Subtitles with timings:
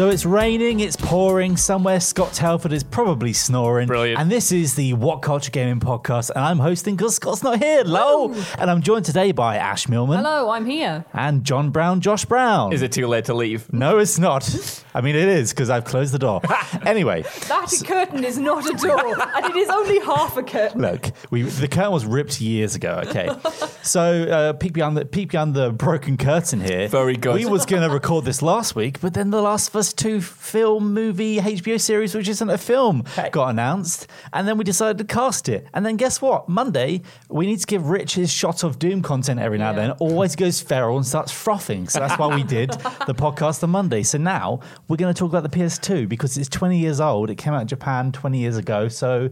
[0.00, 1.58] So it's raining, it's pouring.
[1.58, 3.86] Somewhere Scott Tailford is probably snoring.
[3.86, 4.18] Brilliant.
[4.18, 7.82] And this is the What Culture Gaming podcast, and I'm hosting because Scott's not here.
[7.82, 8.32] Hello.
[8.58, 11.04] And I'm joined today by Ash Millman Hello, I'm here.
[11.12, 12.72] and John Brown, Josh Brown.
[12.72, 13.70] Is it too late to leave?
[13.74, 14.82] No, it's not.
[14.94, 16.40] I mean, it is because I've closed the door.
[16.86, 20.80] anyway, That curtain is not a door, and it is only half a curtain.
[20.80, 23.02] look, we the curtain was ripped years ago.
[23.06, 23.28] Okay,
[23.82, 26.88] so uh, peek behind the peek behind the broken curtain here.
[26.88, 27.34] Very good.
[27.34, 30.20] We was going to record this last week, but then the Last of Us Two
[30.20, 35.04] film movie HBO series, which isn't a film, got announced, and then we decided to
[35.04, 35.66] cast it.
[35.74, 36.48] And then guess what?
[36.48, 39.90] Monday we need to give Rich his shot of Doom content every now and then.
[39.92, 41.88] Always goes feral and starts frothing.
[41.88, 42.70] So that's why we did
[43.06, 44.02] the podcast on Monday.
[44.02, 47.30] So now we're going to talk about the PS2 because it's 20 years old.
[47.30, 48.88] It came out in Japan 20 years ago.
[48.88, 49.30] So.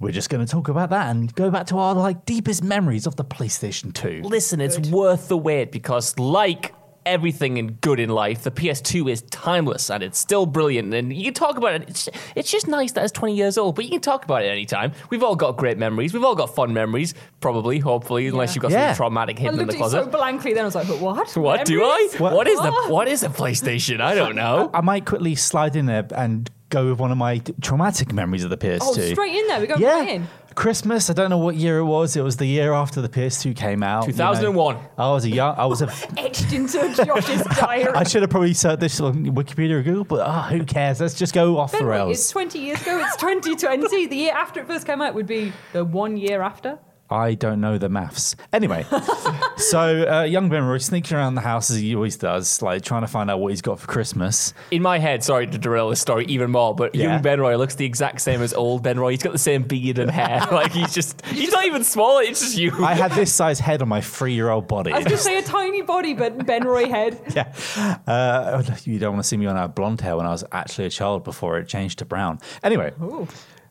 [0.00, 3.06] We're just going to talk about that and go back to our like deepest memories
[3.06, 4.22] of the PlayStation 2.
[4.22, 6.72] Listen, it's worth the wait because, like
[7.06, 10.92] everything in good in life, the PS2 is timeless and it's still brilliant.
[10.94, 11.88] And you can talk about it.
[11.88, 14.48] It's, it's just nice that it's 20 years old, but you can talk about it
[14.48, 14.92] anytime.
[15.10, 16.12] We've all got great memories.
[16.12, 18.88] We've all got fun memories, probably, hopefully, unless you've got Yeah.
[18.92, 20.88] something traumatic I hidden in looked the at you so blankly, then I was like,
[20.88, 21.36] but what?
[21.36, 22.08] What do I?
[22.12, 22.20] Memories?
[22.20, 22.90] What is the What?
[22.90, 24.00] what is a PlayStation?
[24.00, 24.70] I don't know.
[24.74, 28.50] I might quickly slide in there and go with one of my traumatic memories of
[28.50, 28.78] the PS2.
[28.82, 29.60] Oh, straight in there.
[29.60, 29.98] We go going yeah.
[29.98, 30.28] right in.
[30.54, 31.10] Christmas.
[31.10, 32.16] I don't know what year it was.
[32.16, 34.06] It was the year after the PS2 came out.
[34.06, 34.32] you know.
[34.32, 34.76] 2001.
[34.98, 35.54] I was a young.
[35.56, 35.90] I was a.
[36.18, 37.92] Etched into Josh's diary.
[37.94, 41.00] I should have probably searched this on Wikipedia or Google, but oh, who cares?
[41.00, 42.18] Let's just go off the Ben, wait, rails.
[42.18, 42.98] it's 20 years ago.
[43.02, 44.06] It's 2020.
[44.06, 46.78] The year after it first came out would be the one year after.
[47.10, 48.36] I don't know the maths.
[48.52, 48.86] Anyway,
[49.56, 53.00] so uh, young Ben Roy sneaking around the house as he always does, like trying
[53.02, 54.54] to find out what he's got for Christmas.
[54.70, 57.12] In my head, sorry to derail this story even more, but Yeah.
[57.14, 59.10] young Ben Roy looks the exact same as old Ben Roy.
[59.10, 60.46] He's got the same beard and hair.
[60.52, 62.22] like he's just, he's not even smaller.
[62.22, 62.72] It's just you.
[62.84, 64.92] I had this size head on my three-year-old body.
[64.92, 67.20] I was going to say a tiny body, but Ben Roy head.
[67.34, 67.98] yeah.
[68.06, 70.44] Uh, you don't want to see me when I had blonde hair when I was
[70.52, 72.38] actually a child before it changed to brown.
[72.62, 72.92] Anyway,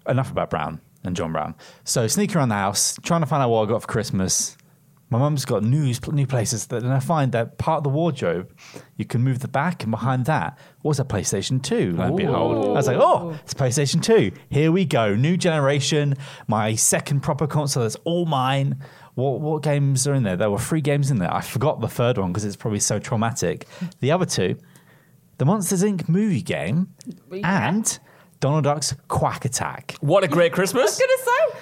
[0.07, 1.55] enough about Brown and John Brown.
[1.83, 4.57] So sneaking around the house, trying to find out what I got for Christmas.
[5.11, 8.55] My mum's got new new places, that, and I find that part of the wardrobe,
[8.95, 11.93] you can move the back, and behind that was a PlayStation 2.
[11.93, 14.31] Lo and behold, I was like, oh, it's PlayStation 2.
[14.51, 16.13] Here we go, new generation,
[16.47, 18.83] my second proper console that's all mine.
[19.15, 20.37] What, what games are in there?
[20.37, 21.33] There were three games in there.
[21.33, 23.65] I forgot the third one because it's probably so traumatic.
[24.01, 24.57] The other two,
[25.39, 26.07] the Monsters Inc.
[26.07, 26.93] movie game,
[27.43, 27.99] and
[28.39, 29.95] Donald Duck's Quack Attack.
[30.01, 30.81] what a great Christmas!
[30.81, 31.59] I was going to say.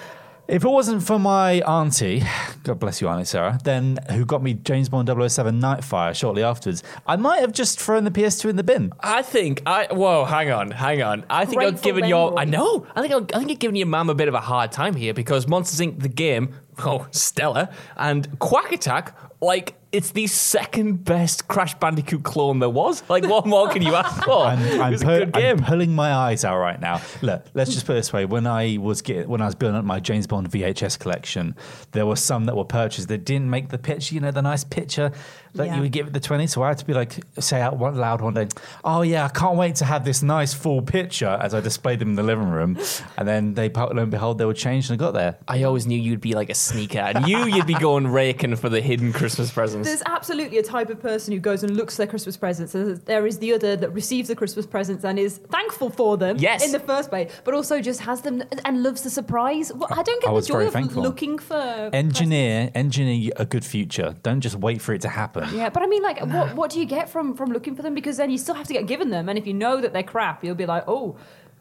[0.48, 2.22] If it wasn't for my auntie,
[2.62, 6.82] God bless you, Auntie Sarah, then who got me James Bond 007 Nightfire shortly afterwards,
[7.06, 8.90] I might have just thrown the PS2 in the bin.
[9.00, 11.26] I think I whoa, hang on, hang on.
[11.28, 12.86] I think I've Grateful given your Ben I know.
[12.96, 14.94] I think I've, I think you're giving your mum a bit of a hard time
[14.94, 16.00] here because Monsters Inc.
[16.00, 17.68] the game, oh stellar,
[17.98, 23.02] and Quack Attack, like it's the second best Crash Bandicoot clone there was.
[23.08, 24.44] Like what more can you ask for?
[24.44, 25.58] I'm, I'm, pu- a good game.
[25.58, 27.00] I'm pulling my eyes out right now.
[27.22, 29.78] Look, let's just put it this way: when I was get, when I was building
[29.78, 31.56] up my James Bond VHS collection,
[31.92, 34.14] there were some that were purchased that didn't make the picture.
[34.14, 35.12] You know, the nice picture
[35.58, 35.76] that Yeah.
[35.76, 36.46] you would give it the twenty.
[36.46, 38.48] So I had to be like, say out one loud one day,
[38.84, 42.08] "Oh yeah, I can't wait to have this nice full picture." As I displayed them
[42.10, 42.78] in the living room,
[43.16, 45.36] and then they, lo and behold, they were changed and I got there.
[45.46, 47.00] I always knew you'd be like a sneaker.
[47.00, 49.86] I knew you'd be going raking for the hidden Christmas presents.
[49.88, 52.74] There's absolutely a type of person who goes and looks at their Christmas presents.
[52.74, 56.36] and There is the other that receives the Christmas presents and is thankful for them
[56.38, 56.64] Yes.
[56.64, 59.72] in the first place, but also just has them and loves the surprise.
[59.74, 61.02] Well, I don't get I the was joy of thankful.
[61.02, 64.14] looking for Engineer, engineer a good future.
[64.22, 65.47] Don't just wait for it to happen.
[65.52, 67.94] Yeah, but I mean, like, what what do you get from from looking for them?
[67.94, 70.02] Because then you still have to get given them, and if you know that they're
[70.02, 71.16] crap, you'll be like, oh,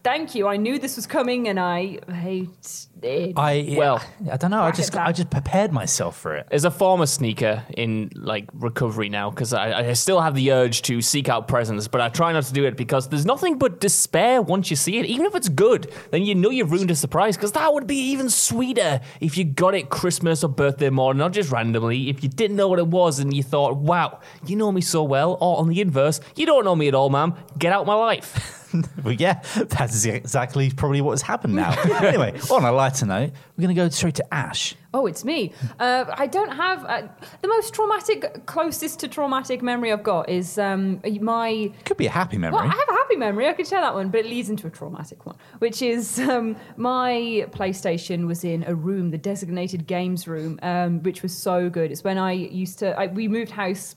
[0.08, 3.34] thank you, I knew this was coming, and I hate it.
[3.38, 4.02] I Well,
[4.32, 4.62] I don't know.
[4.62, 4.96] I just.
[4.96, 6.48] I just prepared myself for it.
[6.50, 10.82] As a former sneaker in like recovery now, because I, I still have the urge
[10.84, 13.82] to seek out presents, but I try not to do it because there's nothing but
[13.82, 15.06] despair once you see it.
[15.06, 17.36] Even if it's good, then you know you've ruined a surprise.
[17.36, 21.34] Because that would be even sweeter if you got it Christmas or birthday morning, not
[21.34, 22.10] just randomly.
[22.10, 25.04] If you didn't know what it was and you thought, "Wow, you know me so
[25.04, 27.34] well," or on the inverse, "You don't know me at all, ma'am.
[27.58, 28.64] Get out my life."
[29.08, 31.72] But yeah, that's exactly probably what's happened now.
[32.02, 34.76] anyway, on a lighter note, we're going to go straight to Ash.
[34.94, 35.54] Oh, it's me.
[35.80, 37.08] Uh, I don't have uh,
[37.42, 42.12] the most traumatic, closest to traumatic memory I've got is um, my Could be a
[42.12, 42.58] happy memory.
[42.58, 43.48] Well, I have a happy memory.
[43.48, 46.56] I could share that one, but it leads into a traumatic one, which is um,
[46.76, 51.92] my PlayStation was in a room, the designated games room, um, which was so good.
[51.92, 52.98] It's when I used to.
[53.00, 53.96] I, we moved house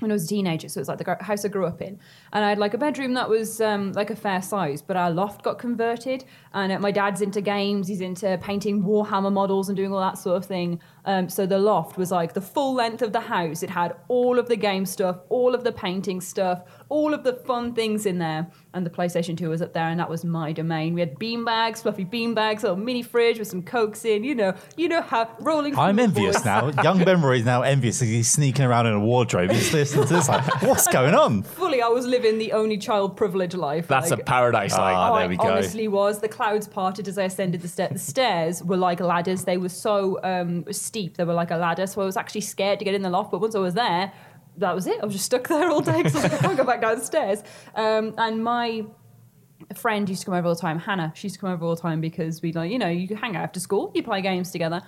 [0.00, 1.98] when I was a teenager, so it was like the house I grew up in,
[2.32, 5.10] and I had like a bedroom that was um, like a fair size, but our
[5.10, 9.76] loft got converted, and uh, my dad's into games, he's into painting Warhammer models and
[9.76, 10.80] doing all that sort of thing.
[11.04, 13.62] Um, so the loft was like the full length of the house.
[13.62, 17.32] It had all of the game stuff, all of the painting stuff, all of the
[17.32, 20.52] fun things in there, and the PlayStation 2 was up there, and that was my
[20.52, 20.94] domain.
[20.94, 24.22] We had bean bags, fluffy bean bags, a little mini fridge with some cokes in,
[24.22, 25.78] you know, you know how rolling.
[25.78, 26.70] I'm envious now.
[26.82, 28.00] Young Memory is now envious.
[28.00, 29.50] He's sneaking around in a wardrobe.
[29.50, 31.42] He's listening to this like, what's going on?
[31.58, 33.86] Fully, I was living the only child privilege life.
[33.88, 34.72] That's like, a paradise.
[34.72, 35.44] Like, Ah, Oh, there I we go.
[35.48, 36.20] honestly was.
[36.20, 37.92] The clouds parted as I ascended the stairs.
[37.92, 39.44] The stairs were like ladders.
[39.44, 41.16] They were so um, steep.
[41.16, 41.86] They were like a ladder.
[41.86, 43.30] So I was actually scared to get in the loft.
[43.30, 44.12] But once I was there,
[44.56, 44.98] that was it.
[45.00, 47.42] I was just stuck there all day because I can't go back down the stairs.
[47.74, 48.84] Um, and my
[49.74, 50.78] friend used to come over all the time.
[50.78, 53.14] Hannah, she used to come over all the time because we like, you know, you
[53.16, 54.82] hang out after school, you play games together.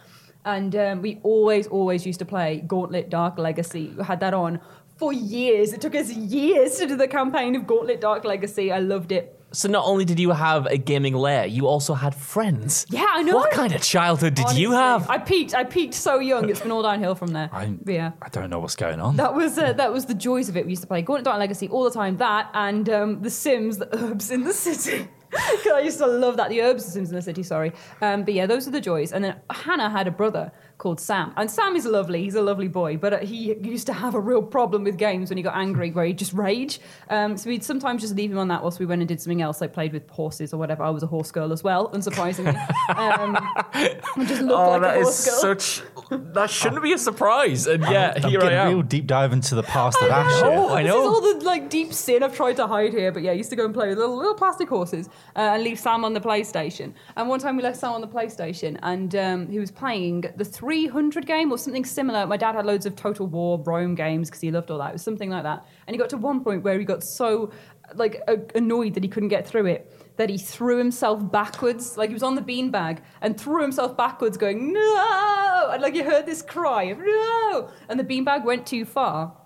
[0.44, 3.92] And um, we always, always used to play Gauntlet Dark Legacy.
[3.96, 4.58] We had that on
[5.00, 5.72] for years.
[5.72, 8.70] It took us years to do the campaign of Gauntlet Dark Legacy.
[8.70, 9.34] I loved it.
[9.52, 12.86] So not only did you have a gaming lair, you also had friends.
[12.90, 13.34] Yeah, I know.
[13.34, 15.08] What kind of childhood did you have?
[15.08, 15.54] I peaked.
[15.54, 16.50] I peaked so young.
[16.50, 17.48] It's been all downhill from there.
[17.50, 18.12] I, But yeah.
[18.22, 19.16] I don't know what's going on.
[19.16, 20.66] That was uh, that was the joys of it.
[20.66, 22.18] We used to play Gauntlet Dark Legacy all the time.
[22.18, 25.08] That and um, The Sims, the Herbs in the city.
[25.30, 26.48] Because I used to love that.
[26.50, 27.44] The Herbs, The Sims in the City.
[27.44, 27.70] Sorry,
[28.02, 29.12] um, but yeah, those are the joys.
[29.12, 30.50] And then Hannah had a brother
[30.80, 32.22] called Sam, and Sam is lovely.
[32.24, 35.30] He's a lovely boy, but uh, he used to have a real problem with games
[35.30, 36.80] when he got angry, where he'd just rage.
[37.08, 39.42] Um, so we'd sometimes just leave him on that whilst we went and did something
[39.42, 40.82] else, like played with horses or whatever.
[40.82, 42.56] I was a horse girl as well, unsurprisingly.
[42.96, 43.36] um,
[43.74, 45.40] I just looked Oh, like that a is girl.
[45.58, 45.82] such.
[46.10, 48.68] That shouldn't be a surprise, and yeah, I'm here I getting a am.
[48.68, 50.40] real deep dive into the past of I Ash.
[50.42, 50.50] know.
[50.68, 50.76] here.
[50.78, 51.00] I This know.
[51.02, 53.12] is all the like deep sin I've tried to hide here.
[53.12, 55.62] But yeah, I used to go and play with little, little plastic horses uh, and
[55.62, 56.94] leave Sam on the PlayStation.
[57.16, 60.44] And one time we left Sam on the PlayStation, and um, he was playing the
[60.70, 62.24] 300 game or something similar.
[62.28, 64.90] My dad had loads of Total War Rome games because he loved all that.
[64.90, 65.66] It was something like that.
[65.88, 67.50] And he got to one point where he got so
[67.96, 68.22] like
[68.54, 72.22] annoyed that he couldn't get through it that he threw himself backwards like he was
[72.22, 76.84] on the beanbag and threw himself backwards going no and like you heard this cry
[76.84, 79.36] of no and the beanbag went too far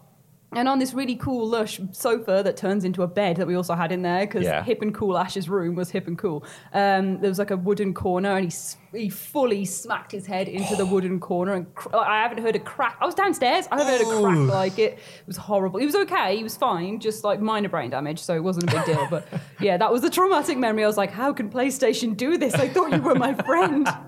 [0.52, 3.72] and on this really cool lush sofa that turns into a bed that we also
[3.74, 4.62] had in there because Yeah.
[4.62, 6.44] hip and cool Ash's room was hip and cool.
[6.74, 8.50] Um, there was like a wooden corner and he
[8.94, 12.58] he fully smacked his head into the wooden corner and cr- I haven't heard a
[12.60, 12.96] crack.
[13.00, 13.66] I was downstairs.
[13.70, 14.92] I haven't heard a crack like it.
[14.94, 15.80] It was horrible.
[15.80, 16.36] He was okay.
[16.36, 17.00] He was fine.
[17.00, 19.06] Just like minor brain damage, so it wasn't a big deal.
[19.10, 19.26] But
[19.60, 20.84] yeah, that was the traumatic memory.
[20.84, 22.54] I was like, how can PlayStation do this?
[22.54, 23.88] I thought you were my friend.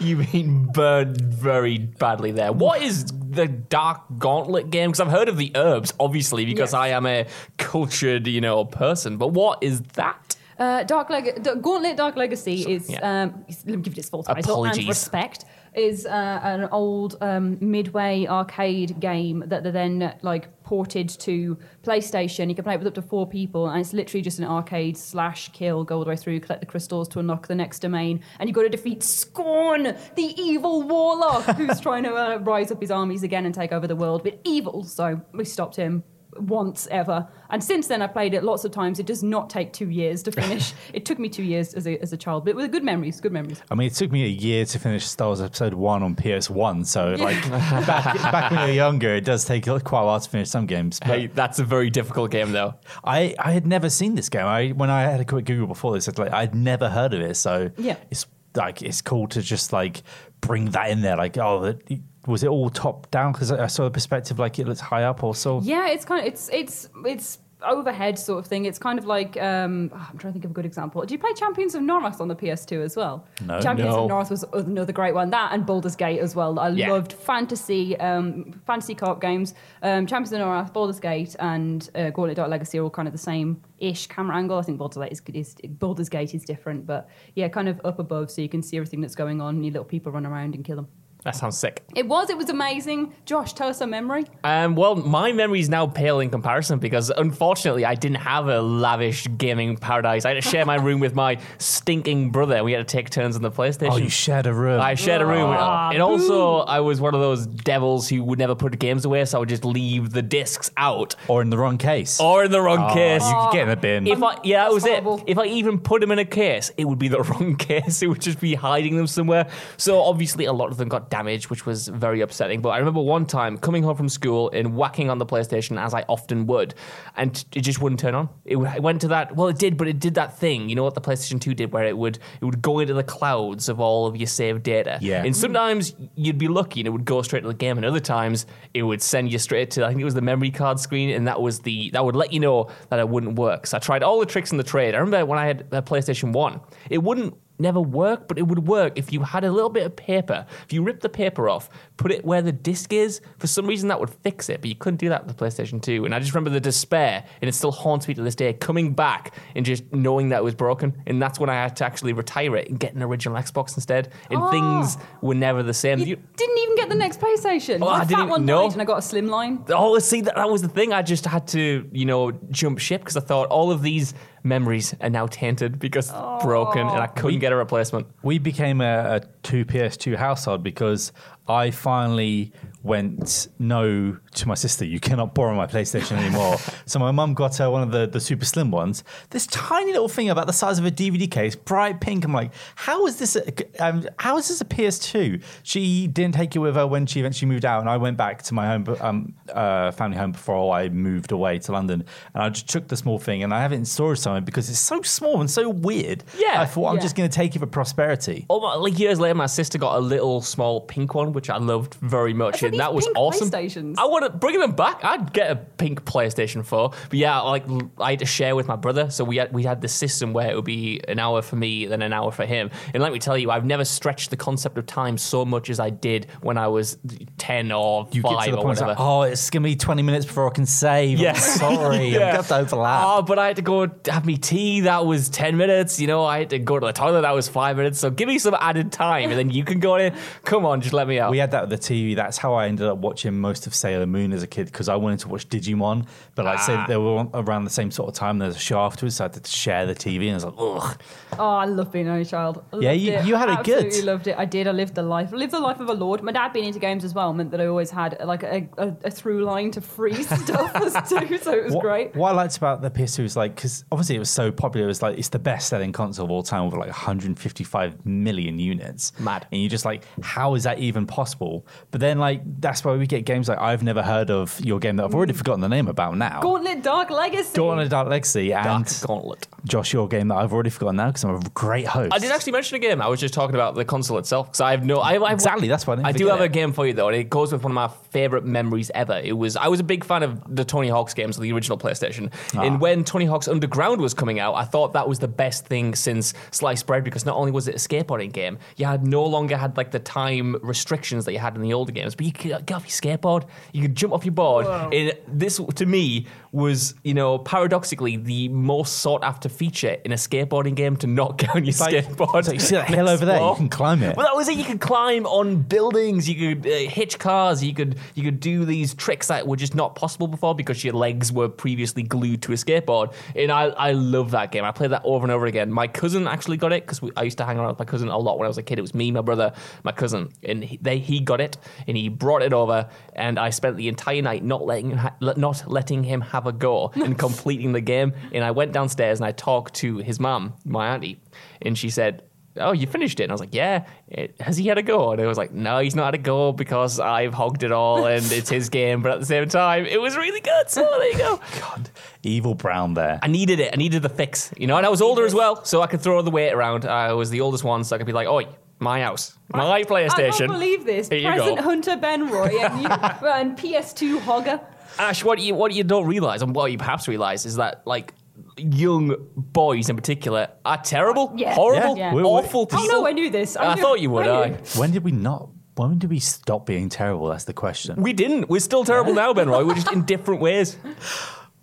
[0.00, 2.52] You mean burned very badly there.
[2.52, 4.90] What is the Dark Gauntlet game?
[4.90, 6.74] Because I've heard of the herbs, obviously, because Yes.
[6.74, 7.26] I am a
[7.58, 9.16] cultured, you know, person.
[9.16, 10.36] But what is that?
[10.60, 13.22] Uh, Dark Leg- D- Gauntlet Dark Legacy is, yeah.
[13.22, 14.86] um, is- let me give it its full title, and Apologies.
[14.88, 21.56] respect, is uh, an old um, midway arcade game that they then like ported to
[21.82, 22.48] PlayStation.
[22.50, 24.98] You can play it with up to four people, and it's literally just an arcade
[24.98, 28.20] slash kill, go all the way through, collect the crystals to unlock the next domain,
[28.38, 32.82] and you've got to defeat Scorn, the evil warlock who's trying to uh, rise up
[32.82, 34.24] his armies again and take over the world.
[34.24, 36.02] But evil, so we stopped him
[36.38, 37.26] once ever.
[37.50, 38.98] And since then, I played it lots of times.
[38.98, 40.72] It does not take two years to finish.
[40.92, 43.32] it took me two years as a, as a child, but with good memories, good
[43.32, 43.62] memories.
[43.70, 46.86] I mean, it took me a year to finish Star Wars Episode One on PS1.
[46.86, 50.48] So, like, back, back when you're younger, it does take quite a while to finish
[50.48, 50.98] some games.
[51.00, 52.74] But Hey, that's a very difficult game, though.
[53.04, 54.46] I, I had never seen this game.
[54.46, 57.20] I when I had a quick Google before this, it's like I'd never heard of
[57.20, 57.34] it.
[57.36, 57.96] So Yeah.
[58.10, 60.02] it's like it's cool to just like
[60.40, 61.16] bring that in there.
[61.16, 63.32] Like, oh, that, was it all top down?
[63.32, 65.22] Because I saw the perspective like it looks high up.
[65.22, 68.64] Also, Yeah, it's kind of it's it's it's overhead sort of thing.
[68.64, 71.04] It's kind of like um, oh, I'm trying to think of a good example.
[71.04, 73.26] Do you play Champions of Norrath on the PS2 as well?
[73.44, 73.60] No.
[73.60, 74.04] Champions No.
[74.04, 75.28] of Norrath was another great one.
[75.30, 76.58] That and Baldur's Gate as well.
[76.58, 76.90] I Yeah.
[76.90, 79.52] loved fantasy um, fantasy co-op games.
[79.82, 83.12] Um, Champions of Norrath, Baldur's Gate, and uh, Gauntlet Dark Legacy are all kind of
[83.12, 84.56] the same ish camera angle.
[84.58, 87.98] I think Baldur's Gate is, is Baldur's Gate is different, but yeah, kind of up
[87.98, 89.56] above so you can see everything that's going on.
[89.56, 90.88] And you little people run around and kill them.
[91.24, 91.82] That sounds sick.
[91.94, 92.30] It was.
[92.30, 93.12] It was amazing.
[93.26, 94.24] Josh, tell us a memory.
[94.42, 98.60] Um, well, my memory is now pale in comparison because unfortunately I didn't have a
[98.62, 100.24] lavish gaming paradise.
[100.24, 102.64] I had to share my room with my stinking brother.
[102.64, 103.90] We had to take turns on the PlayStation.
[103.92, 104.80] Oh, you shared a room.
[104.80, 108.38] I shared a room, Ah, and also I was one of those devils who would
[108.38, 111.58] never put games away, so I would just leave the discs out or in the
[111.58, 112.18] wrong case.
[112.20, 113.22] or in the wrong Oh, case.
[113.28, 114.06] You could get in the bin.
[114.06, 115.18] If I, yeah, that was horrible.
[115.18, 115.24] it.
[115.32, 118.02] If I even put them in a case, it would be the wrong case.
[118.02, 119.48] It would just be hiding them somewhere.
[119.76, 122.60] So obviously, a lot of them got damaged, which was very upsetting.
[122.60, 125.92] But I remember one time coming home from school and whacking on the PlayStation as
[125.92, 126.74] I often would,
[127.16, 128.28] and it just wouldn't turn on.
[128.44, 129.36] It, it went to that.
[129.36, 130.68] Well, it did, but it did that thing.
[130.68, 133.04] You know what the PlayStation Two did, where it would it would go into the
[133.04, 134.98] clouds of all of your saved data.
[135.00, 135.24] Yeah.
[135.24, 138.00] And sometimes you'd be lucky and it would go straight to the game, and other
[138.00, 141.10] times it would send you straight to I think it was the memory card screen,
[141.10, 143.66] and that was the that would let you know that it wouldn't work.
[143.66, 144.94] So I tried all the tricks in the trade.
[144.94, 148.66] I remember when I had a PlayStation One, it wouldn't never work, but it would
[148.66, 150.46] work if you had a little bit of paper.
[150.64, 153.88] If you ripped the paper off, put it where the disc is, for some reason
[153.88, 156.04] that would fix it, but you couldn't do that with the PlayStation 2.
[156.04, 158.92] And I just remember the despair, and it still haunts me to this day, coming
[158.92, 160.94] back and just knowing that it was broken.
[161.06, 164.08] And that's when I had to actually retire it and get an original Xbox instead.
[164.30, 164.50] And Oh.
[164.50, 165.98] things were never the same.
[166.00, 167.80] You, You- didn't even get the next PlayStation.
[167.82, 168.68] Oh, I didn't one know.
[168.70, 169.64] and I got a slim line.
[169.68, 170.92] Oh, see, that, that was the thing.
[170.92, 174.94] I just had to, you know, jump ship because I thought all of these memories
[175.00, 177.20] are now tainted because it's broken and I oh.
[177.20, 178.06] couldn't get a replacement.
[178.22, 181.12] we became a, a two PS2 household because
[181.48, 184.84] I finally went no to my sister.
[184.84, 186.56] You cannot borrow my PlayStation anymore.
[186.86, 189.04] so my mum got her one of the, the super slim ones.
[189.30, 192.24] This tiny little thing about the size of a DVD case, bright pink.
[192.24, 193.36] I'm like, how is this?
[193.36, 193.52] A,
[193.84, 195.42] um, how is this a PS2?
[195.62, 198.42] She didn't take it with her when she eventually moved out, and I went back
[198.44, 202.48] to my home, um, uh, family home before I moved away to London, and I
[202.48, 205.02] just took the small thing and I have it in storage somewhere because it's so
[205.02, 206.24] small and so weird.
[206.38, 206.60] Yeah.
[206.60, 207.02] I thought I'm Yeah.
[207.02, 208.46] just going to take it for prosperity.
[208.48, 211.58] Oh, my- like years later, my sister got a little small pink one, which I
[211.58, 213.50] loved very much, I that was awesome.
[213.50, 213.94] PlayStations.
[213.98, 215.04] I want to bring them back.
[215.04, 217.64] I'd get a pink PlayStation Four, but yeah, like
[217.98, 220.50] I had to share with my brother, so we had we had this system where
[220.50, 222.70] it would be an hour for me, then an hour for him.
[222.94, 225.80] And let me tell you, I've never stretched the concept of time so much as
[225.80, 226.98] I did when I was
[227.38, 228.88] ten or You five get to the or point, whatever.
[228.90, 231.18] like, oh, it's going to be 20 minutes before I can save.
[231.18, 231.30] Yeah.
[231.30, 231.96] I'm sorry.
[231.96, 233.04] I'm going to have to overlap.
[233.06, 234.80] Oh, but I had to go have me tea.
[234.80, 236.00] That was ten minutes.
[236.00, 237.22] You know, I had to go to the toilet.
[237.22, 237.98] That was five minutes.
[237.98, 240.14] So give me some added time, and then you can go in.
[240.44, 241.30] Come on, just let me out.
[241.30, 242.16] We had that with the TV.
[242.16, 244.96] That's how I ended up watching most of Sailor Moon as a kid because I
[244.96, 246.06] wanted to watch Digimon.
[246.34, 246.62] But like, Ah.
[246.62, 248.38] say they were around the same sort of time.
[248.38, 250.54] There's a show afterwards, so I had to share the TV, and I was like,
[250.58, 251.02] ugh.
[251.38, 252.62] Oh, I love being an only child.
[252.72, 253.86] I Yeah, you- you had it good.
[253.86, 254.36] Absolutely loved it.
[254.38, 254.66] I did.
[254.66, 255.30] I lived the life.
[255.32, 256.22] I lived the life of a lord.
[256.22, 258.94] My dad being into games as well meant that I always had like a, a,
[259.04, 261.38] a through line to free stuff as too.
[261.38, 262.14] So it was what, great.
[262.16, 264.84] What I liked about the PS2 is like because obviously it was so popular.
[264.86, 268.58] It was like it's the best selling console of all time with like 155 million
[268.58, 269.12] units.
[269.18, 269.46] Mad.
[269.52, 271.66] And you're just like, how is that even possible?
[271.90, 274.96] But then like that's why we get games like I've never heard of your game
[274.96, 275.38] that I've already hmm.
[275.38, 276.40] forgotten the name about now.
[276.40, 277.54] Gauntlet Dark Legacy.
[277.54, 279.46] Dawn of Dark Legacy and Dark Gauntlet.
[279.64, 282.12] Josh, your game that I've already forgotten now because I'm a great host.
[282.14, 283.00] I didn't actually mention a game.
[283.02, 284.98] I was just talking about the console itself because I have no.
[285.00, 287.08] I, I, Exactly, that's why I I do forget have a game for you though,
[287.08, 289.20] and it goes with one of my favorite memories ever.
[289.22, 291.78] It was I was a big fan of the Tony Hawk's games on the original
[291.78, 292.62] PlayStation, Ah.
[292.62, 295.94] and when Tony Hawk's Underground was coming out, I thought that was the best thing
[295.94, 299.56] since sliced bread because not only was it a skateboarding game, you had no longer
[299.56, 302.66] had like the time restrictions that you had in the older games, but you could
[302.66, 306.94] get off your skateboard, you could jump off your board, and this to me was
[307.04, 311.50] you know paradoxically the most sought after feature in a skateboarding game to not get
[311.54, 312.46] on your like- skateboard.
[312.46, 313.40] like, you see that hill over there?
[313.40, 314.16] You can climb it.
[314.16, 314.56] Well, that was it.
[314.56, 316.28] You could climb on buildings.
[316.28, 317.62] You could uh, hitch cars.
[317.62, 320.94] You could you could do these tricks that were just not possible before because your
[320.94, 323.12] legs were previously glued to a skateboard.
[323.36, 324.64] And I I love that game.
[324.64, 325.70] I played that over and over again.
[325.70, 328.18] My cousin actually got it because I used to hang around with my cousin a
[328.18, 328.78] lot when I was a kid.
[328.78, 329.52] It was me, my brother,
[329.84, 332.88] my cousin, and he, they he got it and he brought it over.
[333.14, 336.39] And I spent the entire night not letting him ha- le- not letting him have
[336.46, 338.12] a go and completing the game.
[338.32, 341.20] And I went downstairs and I talked to his mum, my auntie,
[341.62, 342.22] and she said
[342.56, 343.24] oh, you finished it?
[343.24, 343.86] And I was like, yeah.
[344.08, 345.12] It, has he had a go?
[345.12, 348.06] And I was like, no, he's not had a go because I've hogged it all
[348.06, 349.02] and it's his game.
[349.02, 350.68] But at the same time, it was really good.
[350.68, 351.40] So there you go.
[351.60, 351.90] God,
[352.22, 353.18] evil Brown there.
[353.22, 353.70] I needed it.
[353.72, 354.76] I needed the fix, you know.
[354.76, 356.84] And I was older as well, so I could throw the weight around.
[356.84, 358.46] I was the oldest one, so I could be like, oi,
[358.78, 360.10] my house, my PlayStation.
[360.10, 361.08] I can't believe this.
[361.08, 361.60] Here Present.
[361.60, 364.60] Hunter Ben Roy and, you, and PS2 Hogger.
[364.98, 368.14] Ash, what you what you don't realize, and what you perhaps realize, is that like
[368.56, 371.54] young boys in particular are terrible, Yeah.
[371.54, 372.12] horrible, Yeah.
[372.14, 372.86] We- we- awful Oh people.
[372.88, 373.56] no, I knew this.
[373.56, 374.26] I knew- thought you would.
[374.26, 374.48] I I.
[374.48, 374.56] knew.
[374.76, 375.48] When did we not?
[375.76, 377.28] When did we stop being terrible?
[377.28, 378.02] That's the question.
[378.02, 378.50] We didn't.
[378.50, 379.64] We're still terrible now, Ben Roy.
[379.64, 380.76] We're just in different ways.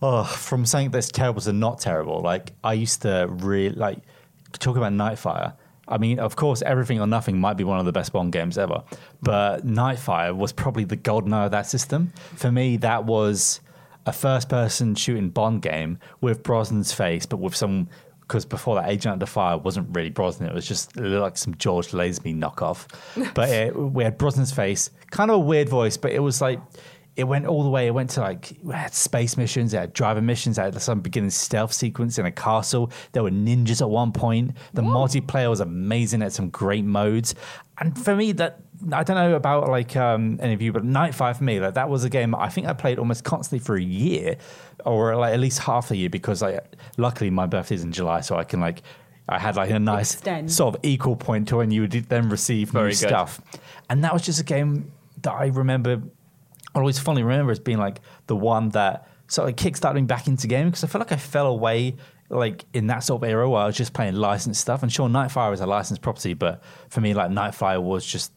[0.01, 2.21] Oh, from saying that's terrible to not terrible.
[2.21, 3.99] Like I used to really like
[4.59, 5.53] talk about Nightfire.
[5.87, 8.57] I mean, of course, Everything or Nothing might be one of the best Bond games
[8.57, 8.83] ever,
[9.21, 12.11] but Nightfire was probably the golden eye of that system.
[12.35, 13.61] For me, that was
[14.05, 17.89] a first-person shooting Bond game with Brosnan's face, but with some.
[18.21, 21.91] Because before that, Agent Under Fire wasn't really Brosnan; it was just like some George
[21.91, 22.87] Lazenby knockoff.
[23.33, 26.59] but it, we had Brosnan's face, kind of a weird voice, but it was like
[27.17, 27.87] it went all the way.
[27.87, 31.01] It went to like it had space missions, it had driver missions, it had some
[31.01, 32.91] beginning stealth sequence in a castle.
[33.11, 34.51] There were ninjas at one point.
[34.73, 36.21] The multiplayer was amazing.
[36.21, 37.33] It had some great modes.
[37.79, 38.59] And for me, that
[38.93, 41.89] I don't know about like um, any of you, but Nightfire for me, like that
[41.89, 44.37] was a game I think I played almost constantly for a year,
[44.85, 46.59] or like at least half a year, because like
[46.97, 48.83] luckily my birthday's in July, so I can like.
[49.29, 50.49] I had like a nice Extend.
[50.49, 53.09] sort of equal point to when you would then receive Very new good.
[53.09, 53.41] stuff,
[53.89, 54.93] and that was just a game
[55.23, 56.01] that I remember
[56.77, 60.47] I always fondly remember as being like the one that sort of kickstarting back into
[60.47, 61.95] gaming because I felt like I fell away
[62.29, 64.83] like in that sort of era where I was just playing licensed stuff.
[64.83, 68.31] And sure, Nightfire is a licensed property, but for me, like Nightfire was just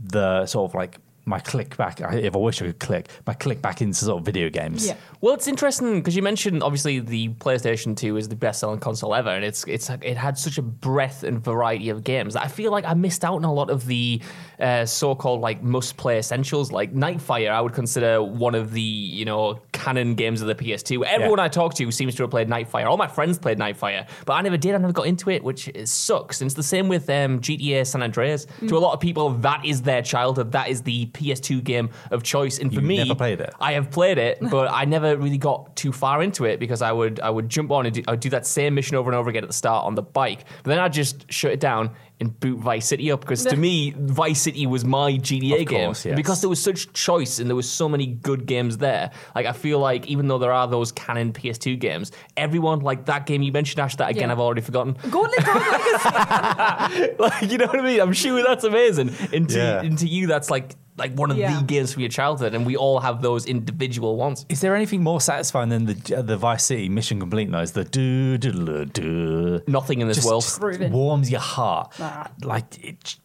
[0.00, 2.00] the sort of like my click back.
[2.00, 4.86] I- If I wish I could click, my click back into sort of video games.
[4.86, 4.94] Yeah.
[5.20, 9.30] Well, it's interesting because you mentioned obviously the PlayStation 2 is the best-selling console ever,
[9.30, 12.72] and it's it's it had such a breadth and variety of games that I feel
[12.72, 14.20] like I missed out on a lot of the
[14.58, 16.72] uh, so-called like must-play essentials.
[16.72, 21.04] Like Nightfire, I would consider one of the you know canon games of the PS2.
[21.04, 21.44] Everyone Yeah.
[21.44, 22.86] I talk to seems to have played Nightfire.
[22.86, 24.74] All my friends played Nightfire, but I never did.
[24.74, 26.40] I never got into it, which is, sucks.
[26.40, 28.46] And it's the same with um, GTA San Andreas.
[28.68, 30.52] To a lot of people, that is their childhood.
[30.52, 32.58] That is the PS2 game of choice.
[32.58, 33.52] And for You me, never played it?
[33.60, 36.92] I have played it, but I never really got too far into it because I
[36.92, 39.28] would I would jump on and do, I'd do that same mission over and over
[39.30, 40.44] again at the start on the bike.
[40.62, 43.94] But then I'd just shut it down and boot Vice City up because to me
[43.96, 46.16] Vice City was my GTA Of game course, yes.
[46.16, 49.12] because there was such choice and there was so many good games there.
[49.36, 53.26] Like I feel like even though there are those canon PS2 games, everyone like that
[53.26, 54.32] game you mentioned Ash that again Yeah.
[54.32, 54.96] I've already forgotten.
[55.10, 57.14] Gauntlet Dog Legacy.
[57.18, 58.00] like you know what I mean?
[58.00, 59.10] I'm sure that's amazing.
[59.32, 59.80] And to, Yeah.
[59.82, 61.58] and to you that's like like one of Yeah.
[61.58, 64.44] the games from your childhood and we all have those individual ones.
[64.48, 67.72] Is there anything more satisfying than the uh, the Vice City mission complete noise?
[67.72, 69.60] The do do do do.
[69.66, 70.42] Nothing in this just, world.
[70.42, 70.92] just Grooving.
[70.92, 71.98] warms your heart.
[71.98, 72.26] Nah.
[72.42, 73.16] Like it,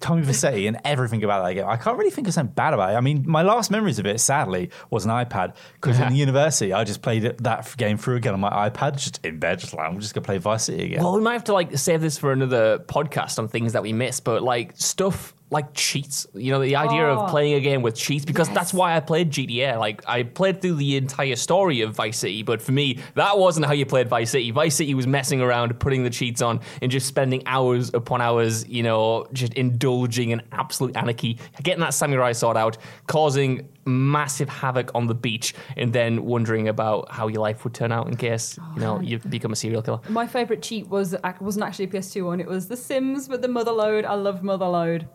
[0.00, 1.66] Tommy Vercetti and everything about that game.
[1.66, 2.96] I can't really think of something bad about it.
[2.96, 6.84] I mean, my last memories of it, sadly, was an iPad because in university I
[6.84, 9.88] just played it, that game through again on my iPad, just in bed, just like
[9.88, 11.02] I'm just gonna play Vice City again.
[11.02, 13.92] Well, we might have to like save this for another podcast on things that we
[13.92, 16.26] missed, but like stuff like cheats.
[16.34, 17.20] You know, the idea Oh.
[17.20, 18.54] of playing a game with cheats because Yes.
[18.54, 19.78] that's why I played GTA.
[19.78, 23.64] Like I played through the entire story of Vice City, but for me, that wasn't
[23.66, 24.50] how you played Vice City.
[24.50, 28.68] Vice City was messing around, putting the cheats on, and just spending hours upon hours.
[28.68, 34.90] You know, just indulging in absolute anarchy, getting that samurai sword out, causing massive havoc
[34.94, 38.58] on the beach, and then wondering about how your life would turn out in case
[38.60, 40.00] oh, you know you become a serial killer.
[40.10, 42.38] My favourite cheat was uh, wasn't actually a PS2 one.
[42.38, 44.04] It was The Sims with the Motherlode.
[44.04, 45.06] I love Motherlode.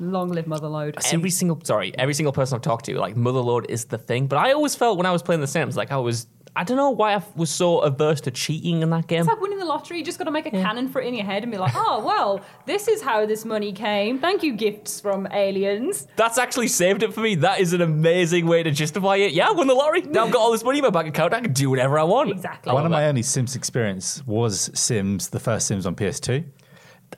[0.00, 0.96] Long live Motherlode.
[1.12, 4.26] every single sorry, every single person I've talked to, like Motherlode is the thing.
[4.26, 6.76] But I always felt when I was playing The Sims, like I was I don't
[6.76, 9.20] know why I was so averse to cheating in that game.
[9.20, 9.98] It's like winning the lottery.
[9.98, 11.72] You just got to make a canon for it in your head and be like,
[11.76, 14.18] oh, well, this is how this money came.
[14.18, 16.08] Thank you, gifts from aliens.
[16.16, 17.36] That's actually saved it for me.
[17.36, 19.32] That is an amazing way to justify it.
[19.32, 20.02] Yeah, I won the lottery.
[20.02, 21.32] Now I've got all this money in my bank account.
[21.32, 22.30] I can do whatever I want.
[22.30, 22.72] Exactly.
[22.72, 26.44] One of my only Sims experience was Sims, the first Sims on PS2.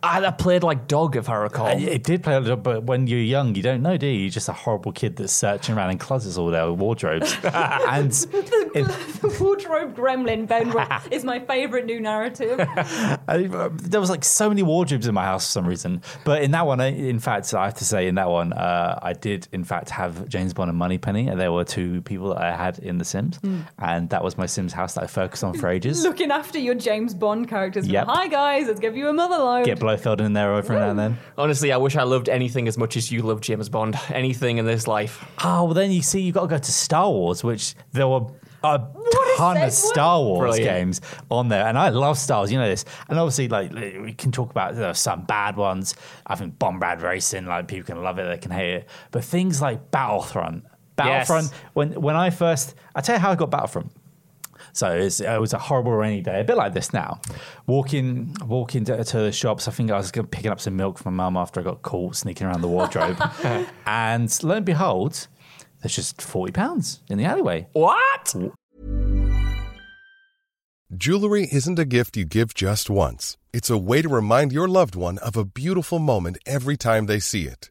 [0.02, 1.66] I, I played like dog, if I recall.
[1.66, 4.20] Uh, It did play a little, but when you're young, you don't know, do you?
[4.22, 7.36] You're just a horrible kid that's searching around in closets all day with wardrobes.
[7.44, 8.10] and
[8.74, 8.86] it,
[9.20, 10.72] the wardrobe gremlin, Ben,
[11.12, 12.58] is my favourite new narrative.
[12.60, 16.02] I, uh, there was like so many wardrobes in my house for some reason.
[16.24, 18.98] But in that one, I- in fact, I have to say, in that one, uh,
[19.02, 22.38] I did in fact have James Bond and Moneypenny, and there were two people that
[22.42, 23.38] I had in The Sims,
[23.78, 26.02] and that was my Sims house that I focused on for ages.
[26.12, 27.86] Looking after your James Bond characters.
[27.86, 28.06] Yep.
[28.08, 29.64] Hi, guys, let's give you a Motherlode.
[29.64, 31.18] Get Blofeld in there every now and then.
[31.36, 33.98] Honestly, I wish I loved anything as much as you love James Bond.
[34.10, 35.24] Anything in this life.
[35.44, 38.26] Oh, well, then you see, you've got to go to Star Wars, which there were
[38.64, 38.88] a a
[39.36, 39.72] ton of.
[39.72, 40.64] Star Wars Brilliant.
[40.70, 41.66] games on there.
[41.66, 42.84] And I love Star Wars, you know this.
[43.08, 45.96] And obviously, like, we can talk about there are some bad ones.
[46.26, 48.88] I think Bombad Racing, like, people can love it, they can hate it.
[49.10, 50.64] But things like Battlefront,
[50.94, 51.60] Battlefront, Yes.
[51.72, 53.90] when, when I first, I tell you how I got Battlefront.
[54.72, 57.20] So it's, it was a horrible rainy day, a bit like this now.
[57.66, 59.68] Walking, walking to, to the shops.
[59.68, 62.16] I think I was picking up some milk from my mum after I got caught
[62.16, 63.16] sneaking around the wardrobe,
[63.86, 65.28] and lo and behold,
[65.82, 67.68] There's just forty pounds in the alleyway.
[67.72, 68.34] What?
[70.94, 73.38] Jewelry isn't a gift you give just once.
[73.52, 77.18] It's a way to remind your loved one of a beautiful moment every time they
[77.18, 77.70] see it.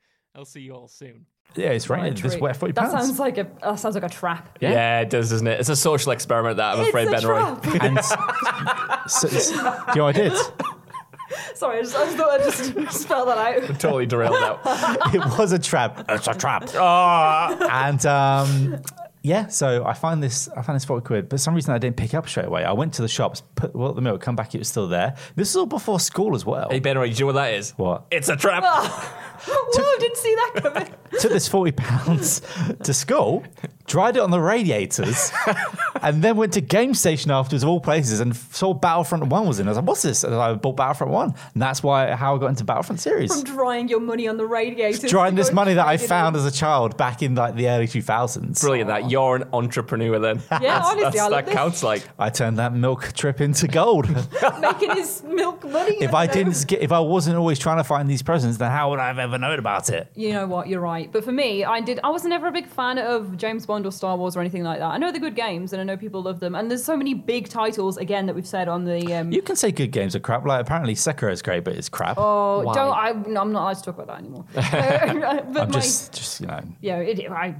[0.35, 1.25] I'll see you all soon.
[1.55, 2.13] Yeah, it's raining.
[2.13, 2.41] This Treat.
[2.41, 3.07] wet forty That pounds.
[3.07, 4.57] sounds like a that sounds like a trap.
[4.61, 5.01] Yeah.
[5.01, 5.59] it does, doesn't it?
[5.59, 7.39] It's a social experiment that I'm It's afraid a Ben Roy.
[7.39, 7.83] trap.
[7.83, 8.09] and s-
[9.07, 9.61] so, s- do you
[9.97, 10.33] know what I did?
[11.55, 13.67] Sorry, I just, I just thought I'd just spell that out.
[13.79, 14.59] Totally derailed out.
[15.13, 16.05] it was a trap.
[16.09, 16.69] It's a trap.
[16.75, 17.85] Ah.
[17.87, 18.81] and um,
[19.21, 20.47] yeah, so I find this.
[20.55, 22.47] I found this forty quid, but for some reason I didn't pick it up straight
[22.47, 22.63] away.
[22.63, 25.15] I went to the shops, put well, the milk, come back, it was still there.
[25.35, 26.69] This is all before school as well.
[26.71, 27.71] Hey Ben Roy, do you know what that is?
[27.71, 28.05] What?
[28.11, 28.63] It's a trap.
[29.47, 30.87] Whoa, didn't see that coming.
[31.19, 32.41] Took this forty pounds
[32.83, 33.43] to school,
[33.85, 35.31] dried it on the radiators,
[36.01, 39.59] and then went to Game Station afterwards, of all places, and saw Battlefront One was
[39.59, 39.67] in.
[39.67, 42.39] I was like, "What's this?" And I bought Battlefront One, and that's why how I
[42.39, 43.33] got into Battlefront series.
[43.33, 45.07] From drying your money on the radiator.
[45.07, 48.61] drying this money that I found as a child back in like the early 2000s.
[48.61, 49.11] Brilliant that.
[49.11, 50.41] You're an entrepreneur then.
[50.61, 51.55] Yeah, honestly, That's, I love that this.
[51.55, 52.07] counts like.
[52.17, 54.07] I turned that milk trip into gold.
[54.61, 55.97] making his milk money.
[56.01, 58.91] if I didn't get, if I wasn't always trying to find these presents, then how
[58.91, 60.11] would I have ever known about it?
[60.15, 60.67] You know what?
[60.67, 61.11] You're right.
[61.11, 61.99] But for me, I did.
[62.03, 64.79] I was never a big fan of James Bond or Star Wars or anything like
[64.79, 64.87] that.
[64.91, 66.55] I know they're good games, and I know people love them.
[66.55, 69.13] And there's so many big titles again that we've said on the.
[69.13, 70.45] Um, You can say good games are crap.
[70.45, 72.17] Like apparently Sekiro is great, but it's crap.
[72.17, 72.73] oh, Why?
[72.73, 73.11] don't I?
[73.29, 74.45] No, I'm not allowed to talk about that anymore.
[75.51, 77.55] But I'm my, just, just you know, yeah, it, I.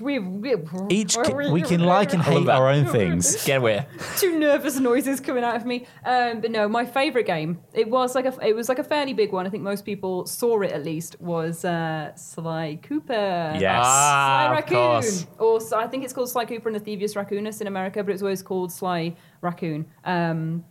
[0.00, 0.56] We, we,
[0.88, 3.44] each ca- we can like and hate our own things.
[3.44, 3.86] Get away.
[4.16, 5.86] two nervous noises coming out of me.
[6.04, 7.60] Um, but no, my favorite game.
[7.72, 9.46] It was like a it was like a fairly big one.
[9.46, 11.20] I think most people saw it at least.
[11.20, 13.12] Was uh, Sly Cooper.
[13.58, 13.84] Yes.
[13.86, 14.76] Ah, Sly of Raccoon.
[14.76, 15.26] course.
[15.38, 18.12] Or so I think it's called Sly Cooper and the Thievius Raccoonus in America, but
[18.12, 19.86] it's always called Sly Raccoon.
[20.04, 20.64] Um,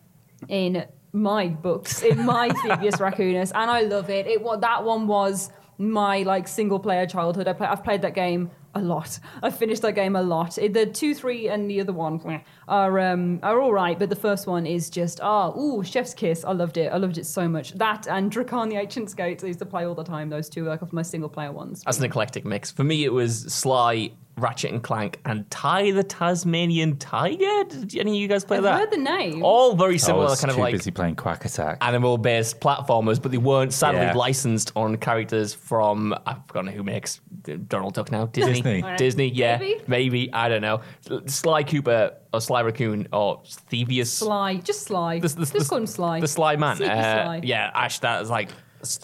[0.47, 4.27] in my books, in my Thievius Raccoonus, and I love it.
[4.27, 7.47] It what that one was my like single player childhood.
[7.47, 9.19] I play, I've played that game a lot.
[9.41, 10.55] I've finished that game a lot.
[10.55, 14.47] The two, three, and the other one are um, are all right, but the first
[14.47, 16.43] one is just ah, ooh, Chef's Kiss.
[16.45, 16.91] I loved it.
[16.91, 17.73] I loved it so much.
[17.73, 20.29] That and Drakan the Ancients' Gates I used to play all the time.
[20.29, 21.84] Those two, like of my single player ones.
[21.84, 22.71] That's an eclectic mix.
[22.71, 27.63] For me, it was Sly, Ratchet and Clank, and Ty the Tasmanian Tiger.
[27.69, 28.80] Did any of you guys play I've that?
[28.80, 29.43] heard the name.
[29.43, 31.78] All very I similar, was kind of too like busy playing Quack Attack.
[31.82, 34.13] animal-based platformers, but they weren't sadly Yeah.
[34.13, 37.19] licensed on characters from I've forgotten who makes
[37.67, 38.25] Donald Duck now.
[38.28, 38.54] Disney.
[38.62, 38.84] Disney.
[38.97, 39.82] Disney, yeah, Maybe.
[39.88, 40.82] maybe I don't know.
[41.28, 44.08] Sly Cooper or Sly Raccoon or Thievius.
[44.08, 45.19] Sly, just Sly.
[45.19, 46.19] The- the- just the- call him Sly.
[46.19, 46.75] The Sly Man.
[46.78, 47.41] Sneaky Uh, Sly.
[47.43, 48.49] Yeah, Ash, that is like,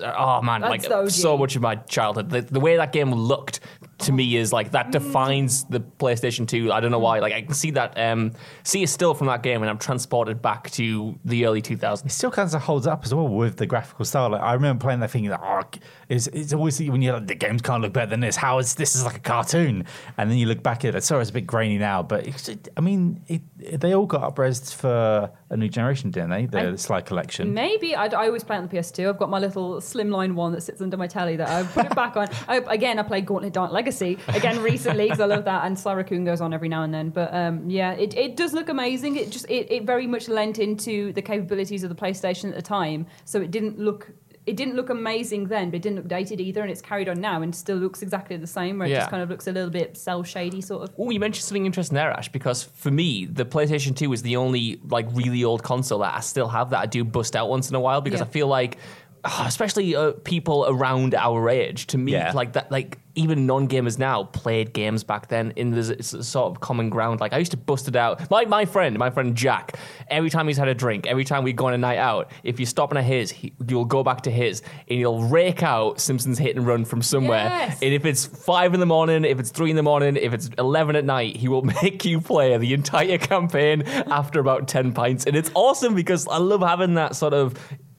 [0.02, 1.10] oh man, That's like the OG.
[1.12, 2.30] so much of my childhood.
[2.30, 3.60] The, the way that game looked
[4.06, 6.72] to me is like that defines the PlayStation 2.
[6.72, 7.20] I don't know why.
[7.20, 8.32] Like I can see that, um,
[8.64, 12.06] see a still from that game, and I'm transported back to the early 2000s.
[12.06, 14.30] It still kind of holds up as well with the graphical style.
[14.30, 15.26] Like, I remember playing that thing.
[15.28, 15.62] that oh,
[16.10, 18.36] it's, it's always when you're like the games can't look better than this.
[18.36, 19.86] How is this is like a cartoon?
[20.18, 21.04] And then you look back at it.
[21.04, 24.06] Sorry, it's a bit grainy now, but it's, it, I mean, it, it- they all
[24.06, 26.46] got upraised for a new generation, didn't they?
[26.46, 27.54] The I- Sly collection.
[27.54, 29.10] Maybe I, I always play on the PS2.
[29.10, 31.96] I've got my little slimline one that sits under my telly that I put it
[31.96, 32.28] back on.
[32.48, 35.94] I, again, I play Gauntlet Dark Legacy again recently because I love that, and Sly
[35.94, 37.10] Raccoon goes on every now and then.
[37.10, 39.16] But um, yeah, it, it does look amazing.
[39.16, 42.62] It just it, it very much lent into the capabilities of the PlayStation at the
[42.62, 44.10] time, so it didn't look.
[44.46, 47.20] It didn't look amazing then, but it didn't look dated either, and it's carried on
[47.20, 48.78] now and still looks exactly the same.
[48.78, 49.00] Where it Yeah.
[49.00, 50.94] just kind of looks a little bit cell shady, sort of.
[51.00, 54.36] Oh, you mentioned something interesting there, Ash, because for me, the PlayStation 2 is the
[54.36, 57.70] only like really old console that I still have that I do bust out once
[57.70, 58.28] in a while because Yeah.
[58.28, 58.78] I feel like,
[59.40, 62.32] especially uh, people around our age, to me, Yeah.
[62.34, 66.90] like that, like even non-gamers now played games back then in this sort of common
[66.90, 67.22] ground.
[67.22, 68.30] Like I used to bust it out.
[68.30, 69.78] My my friend, my friend Jack,
[70.10, 72.60] every time he's had a drink, every time we go on a night out, if
[72.60, 76.38] you stop at his, he, you'll go back to his and you'll rake out Simpsons
[76.38, 77.46] Hit and Run from somewhere.
[77.46, 77.82] Yes.
[77.82, 80.50] And if it's five in the morning, if it's three in the morning, if it's
[80.58, 85.26] eleven at night, he will make you play the entire campaign after about ten pints,
[85.26, 87.54] and it's awesome because I love having that sort of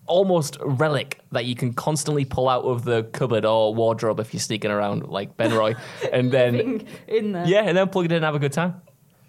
[0.07, 4.41] almost relic that you can constantly pull out of the cupboard or wardrobe if you're
[4.41, 5.75] sneaking around like Ben Roy,
[6.13, 7.47] and then in there.
[7.47, 8.81] yeah, and then plug it in and have a good time.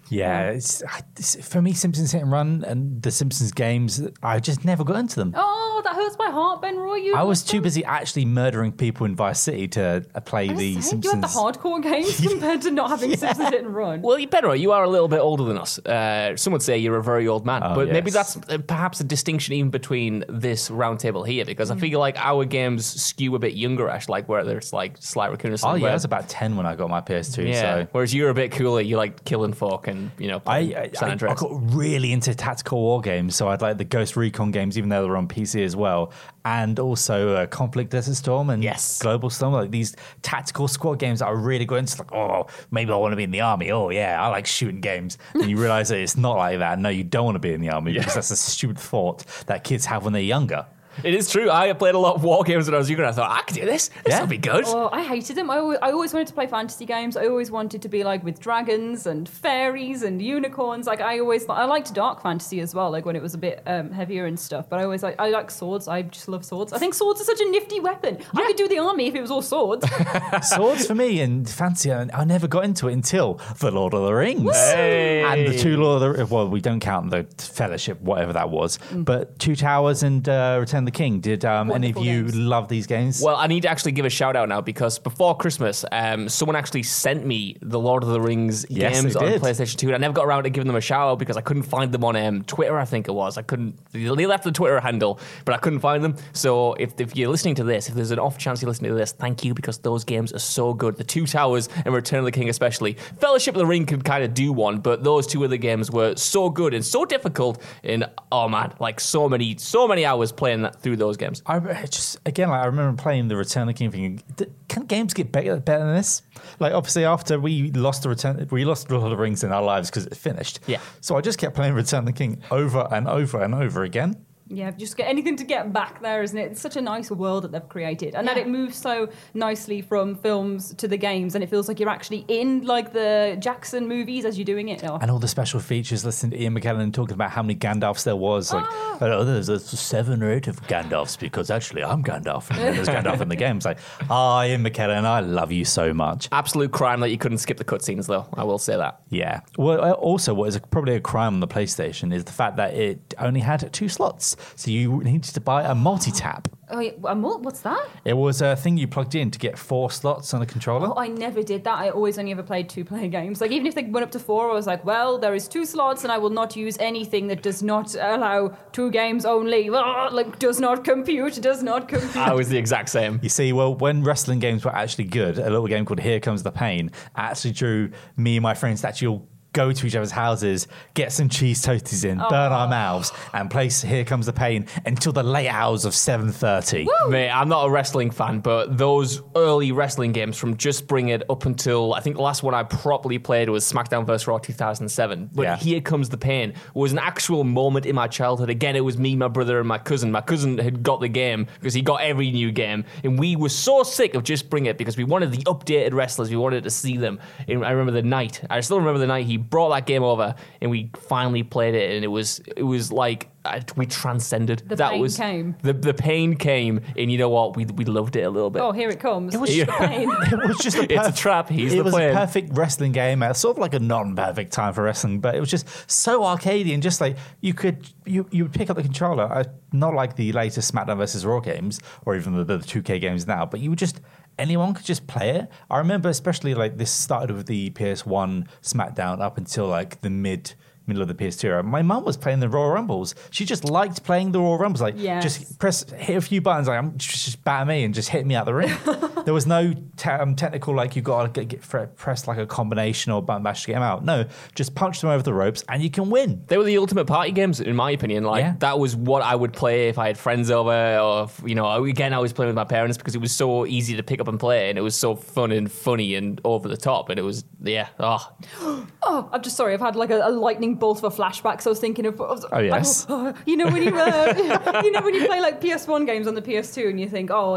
[0.09, 4.63] Yeah, it's, it's- for me, Simpsons Hit and Run and the Simpsons games, I just
[4.65, 5.33] never got into them.
[5.35, 6.95] Oh, that hurts my heart, Ben Roy.
[6.95, 7.63] You I was too them.
[7.63, 11.03] busy actually murdering people in Vice City to uh, play I was the saying, Simpsons.
[11.05, 11.27] You had the
[11.59, 14.01] hardcore games compared to not having Simpsons Hit and Run.
[14.01, 15.77] Well, Ben Roy, You are a little bit older than us.
[15.79, 18.99] Uh, some would say you're a very old man, Oh, but maybe that's uh, perhaps
[18.99, 21.75] a distinction even between this roundtable here, because Mm.
[21.77, 25.51] I feel like our games skew a bit younger-ish, like whether it's like Sly Raccoon
[25.51, 25.83] or Oh something.
[25.83, 27.47] yeah, I was about ten when I got my PS2.
[27.47, 27.61] yeah.
[27.83, 28.81] So Whereas you're a bit cooler.
[28.81, 32.79] You like killing folk and you know I, I, I, I got really into tactical
[32.81, 35.75] war games, so I'd like the Ghost Recon games, even though they're on PC as
[35.75, 36.11] well,
[36.45, 38.99] and also uh, Conflict Desert Storm and Yes.
[39.01, 41.97] Global Storm, like these tactical squad games that I really got into.
[42.01, 43.71] Like, oh, maybe I want to be in the army.
[43.71, 45.17] Oh yeah, I like shooting games.
[45.33, 46.79] And you realize that it's not like that.
[46.79, 49.63] No, you don't want to be in the army because that's a stupid thought that
[49.63, 50.65] kids have when they're younger.
[51.03, 51.49] It is true.
[51.49, 53.03] I played a lot of war games when I was younger.
[53.03, 53.89] and I thought I could do this.
[54.03, 54.21] This Yeah.
[54.21, 54.63] will be good.
[54.67, 55.49] Oh, I hated them.
[55.49, 57.15] I always, I always wanted to play fantasy games.
[57.17, 60.87] I always wanted to be like with dragons and fairies and unicorns.
[60.87, 62.89] Like I always, I liked dark fantasy as well.
[62.91, 64.69] Like when it was a bit um, heavier and stuff.
[64.69, 65.87] But I always like, I like swords.
[65.87, 66.73] I just love swords.
[66.73, 68.17] I think swords are such a nifty weapon.
[68.33, 69.85] I could do the army if it was all swords.
[70.41, 74.03] Swords for me and fancy, I I never got into it until The Lord of
[74.05, 74.55] the Rings.
[74.55, 75.23] Hey.
[75.23, 78.79] And the two Lord of the well, we don't count the Fellowship, whatever that was,
[78.93, 81.19] but Two Towers and uh, Return of the King.
[81.19, 82.35] Did um, any of you games.
[82.35, 83.21] love these games?
[83.21, 86.55] Well, I need to actually give a shout out now because before Christmas, um, someone
[86.55, 89.41] actually sent me the Lord of the Rings Yes, games on did.
[89.41, 91.41] PlayStation 2, and I never got around to giving them a shout out because I
[91.41, 93.37] couldn't find them on um, Twitter, I think it was.
[93.37, 96.15] I couldn't, they left the Twitter handle, but I couldn't find them.
[96.33, 98.97] So if, if you're listening to this, if there's an off chance you're listening to
[98.97, 100.95] this, thank you because those games are so good.
[100.95, 102.93] The Two Towers and Return of the King, especially.
[103.19, 106.15] Fellowship of the Ring could kind of do one, but those two other games were
[106.15, 107.61] so good and so difficult.
[107.83, 111.41] And oh man, like so many, so many hours playing that through those games.
[111.45, 115.13] I just again, like I remember playing the Return of the King, thinking, can games
[115.13, 116.21] get better, better than this?
[116.59, 119.63] Like obviously, after we lost the Return, we lost Lord of the Rings in our
[119.63, 120.59] lives because it finished.
[120.67, 120.79] Yeah.
[121.01, 124.25] So I just kept playing Return of the King over and over and over again.
[124.49, 126.51] Yeah, just get anything to get back there, isn't it?
[126.51, 130.15] It's such a nice world that they've created, and that it moves so nicely from
[130.15, 134.25] films to the games, and it feels like you're actually in like the Jackson movies
[134.25, 134.83] as you're doing it.
[134.83, 138.03] Oh, And all the special features, listening to Ian McKellen talking about how many Gandalfs
[138.03, 138.53] there was.
[138.53, 138.65] Like,
[139.01, 142.49] oh, there's a seven or eight of Gandalfs because actually I'm Gandalf.
[142.49, 143.65] And then there's Gandalf in the games.
[143.65, 143.79] It's like,
[144.09, 146.29] oh, Ian McKellen, I love you so much.
[146.31, 148.27] Absolute crime that you couldn't skip the cutscenes, though.
[148.33, 149.01] I will say that.
[149.09, 149.41] Yeah.
[149.57, 152.57] Well, uh, also, what is a, probably a crime on the PlayStation is the fact
[152.57, 154.36] that it only had two slots.
[154.55, 156.47] So you needed to buy a multi tap.
[156.69, 157.87] Oh, a mul- what's that?
[158.03, 160.89] It was a thing you plugged in to get four slots on a controller.
[160.89, 161.77] Oh, I never did that.
[161.77, 163.39] I always only ever played two player games.
[163.39, 165.65] Like, even if they went up to four, I was like, well, there is two
[165.65, 169.69] slots and I will not use anything that does not allow two games only.
[169.69, 172.17] Ah, Like, does not compute, does not compute.
[172.17, 173.19] I was the exact same.
[173.23, 176.43] You see, well, when wrestling games were actually good, a little game called Here Comes
[176.43, 180.11] the Pain actually drew me and my friends to actually all go to each other's
[180.11, 184.67] houses, get some cheese toasties in, burn our mouths, and play Here Comes the Pain
[184.85, 186.87] until the late hours of 7.30.
[187.09, 191.23] Mate, I'm not a wrestling fan, but those early wrestling games from Just Bring It
[191.27, 194.27] up until I think the last one I properly played was SmackDown vs.
[194.27, 195.31] Raw 2007.
[195.33, 195.57] But Yeah.
[195.57, 198.51] Here Comes the Pain was an actual moment in my childhood.
[198.51, 200.11] Again, it was me, my brother, and my cousin.
[200.11, 203.49] My cousin had got the game because he got every new game, and we were
[203.49, 206.29] so sick of Just Bring It because we wanted the updated wrestlers.
[206.29, 207.19] We wanted to see them.
[207.47, 208.43] And I remember the night.
[208.51, 211.95] I still remember the night he brought that game over, and we finally played it,
[211.95, 213.29] and it was it was like.
[213.45, 214.63] I- We transcended.
[214.67, 215.55] The that pain was came.
[215.61, 217.55] the the pain came, and you know what?
[217.55, 218.61] We we loved it a little bit.
[218.61, 219.33] oh, here it comes.
[219.33, 220.09] It was just- pain.
[220.31, 221.47] It was just a It's a trap.
[221.49, 222.11] He's it the was plan.
[222.11, 223.23] a perfect wrestling game.
[223.23, 226.73] At sort of like a non-perfect time for wrestling, but it was just so arcadey
[226.73, 230.17] and just like you could you you would pick up the controller, uh, not like
[230.17, 233.69] the latest SmackDown versus Raw games or even the, the 2K games now, but you
[233.69, 234.01] would just
[234.37, 235.49] anyone could just play it.
[235.69, 240.53] I remember especially like this started with the PS1 SmackDown up until like the mid.
[240.87, 241.63] Middle of the PS2 era.
[241.63, 243.13] My mum was playing the Royal Rumbles.
[243.29, 244.81] She just liked playing the Royal Rumbles.
[244.81, 245.21] Like, Yes.
[245.23, 246.67] just press, hit a few buttons.
[246.67, 248.71] Like, I'm just, just batter me and just hit me out the ring.
[249.25, 252.37] there was no te- um, technical like you've got to get, get fre- press like
[252.37, 254.05] a combination or button mash to get them out.
[254.05, 256.43] No, just punch them over the ropes and you can win.
[256.47, 258.23] They were the ultimate party games, in my opinion.
[258.23, 258.55] Like Yeah.
[258.59, 261.83] that was what I would play if I had friends over, or if, you know,
[261.83, 264.27] again I was playing with my parents because it was so easy to pick up
[264.29, 267.23] and play, and it was so fun and funny and over the top, and it
[267.23, 267.89] was yeah.
[267.99, 268.31] Oh,
[269.09, 269.73] Oh, I'm just sorry.
[269.73, 271.61] I've had like a, a lightning bolt of a flashback.
[271.61, 272.19] So I was thinking of.
[272.21, 273.05] of- Oh, yes.
[273.09, 276.35] oh, you know when you uh, you know when you play like PS1 games on
[276.35, 277.55] the PS2 and you think, oh,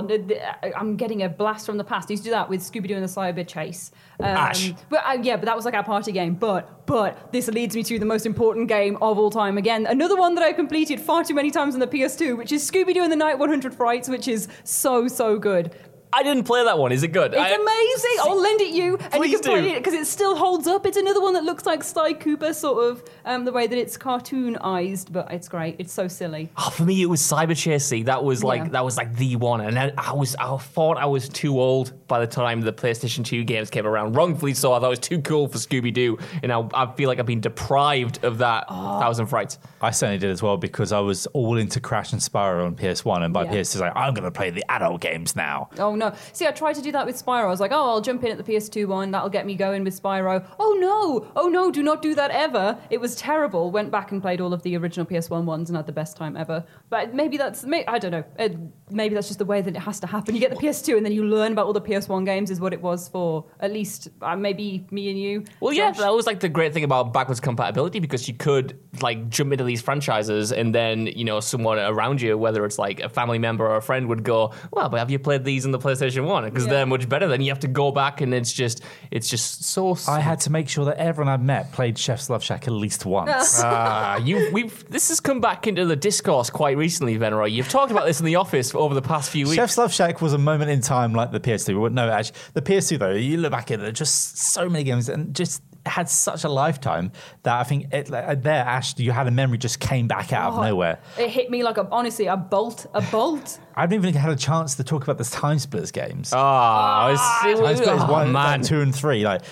[0.77, 2.09] I'm getting a blast from the past.
[2.11, 3.93] You used to do that with Scooby Doo and the Cyber Chase.
[4.19, 4.73] Um, Ash.
[4.89, 6.35] But uh, yeah, but that was like our party game.
[6.35, 9.59] But but this leads me to the most important game of all time.
[9.59, 12.69] Again, another one that I completed far too many times on the PS2, which is
[12.69, 15.75] Scooby Doo and the Night 100 Frights, which is so so good.
[16.13, 16.93] I didn't play that one.
[16.93, 17.33] Is it good?
[17.33, 18.17] It's I- amazing.
[18.23, 20.85] I'll lend it you, and you can play it because it still holds up.
[20.87, 23.97] It's another one that looks like Sly Cooper, sort of um, the way that it's
[23.97, 25.77] cartoonized, but it's great.
[25.79, 26.51] It's so silly.
[26.57, 27.91] Oh, for me, it was Cyber Chase.
[28.05, 28.69] That was like Yeah.
[28.71, 31.93] that was like the one, and I, I was I thought I was too old
[32.09, 34.15] by the time the PlayStation Two games came around.
[34.15, 34.73] Wrongfully so.
[34.73, 37.27] I thought it was too cool for Scooby Doo, and I, I feel like I've
[37.27, 39.01] been deprived of that Oh.
[39.01, 39.59] Thousand Frights.
[39.81, 43.23] I certainly did as well because I was all into Crash and Spyro on PS1
[43.25, 43.53] and by Yeah.
[43.53, 45.69] PS2 like I'm going to play the adult games now.
[45.79, 46.15] Oh no!
[46.33, 47.45] See, I tried to do that with Spyro.
[47.45, 49.11] I was like, oh, I'll jump in at the PS2 one.
[49.11, 50.45] That'll get me going with Spyro.
[50.59, 51.31] Oh no!
[51.37, 51.71] Oh no!
[51.71, 52.79] Do not do that ever.
[52.91, 53.71] It was terrible.
[53.71, 56.37] Went back and played all of the original PS1 ones and had the best time
[56.37, 56.65] ever.
[56.89, 58.25] But maybe that's may, I don't know.
[58.39, 58.49] Uh,
[58.91, 60.35] maybe that's just the way that it has to happen.
[60.35, 62.51] You get the PS2 and then you learn about all the PS1 games.
[62.51, 65.45] Is what it was for at least uh, maybe me and you.
[65.61, 69.29] Well, yeah, that was like the great thing about backwards compatibility because you could like
[69.29, 73.09] jump into these franchises and then you know someone around you, whether it's like a
[73.09, 75.79] family member or a friend, would go, "Well, but have you played these in the
[75.79, 75.90] PlayStation
[76.25, 76.45] One?
[76.45, 76.71] Because Yeah.
[76.73, 79.97] they're much better." Then you have to go back and it's just it's just so.
[80.09, 83.07] I had to make sure that everyone I've met played Chef's Luv Shack at least
[83.07, 83.61] once.
[83.73, 87.51] Ah, you we've this has come back into the discourse quite recently, Venroy.
[87.51, 89.57] You've talked about this in the office over the past few weeks.
[89.57, 91.81] Chef's Luv Shack was a moment in time like the PS2.
[91.81, 95.09] Well, No, actually, the PS2 though, you look back at it, just so many games
[95.09, 97.11] and just had such a lifetime
[97.43, 100.53] that I think it, like, there, Ash, you had a memory just came back out
[100.53, 100.99] Oh, of nowhere.
[101.19, 103.59] It hit me like a honestly a bolt, a bolt.
[103.75, 106.33] I haven't even had a chance to talk about the Time Splitters games.
[106.35, 108.63] Ah, it was- it Time Splitters oh, one, man.
[108.63, 109.25] two, and three.
[109.25, 109.43] Like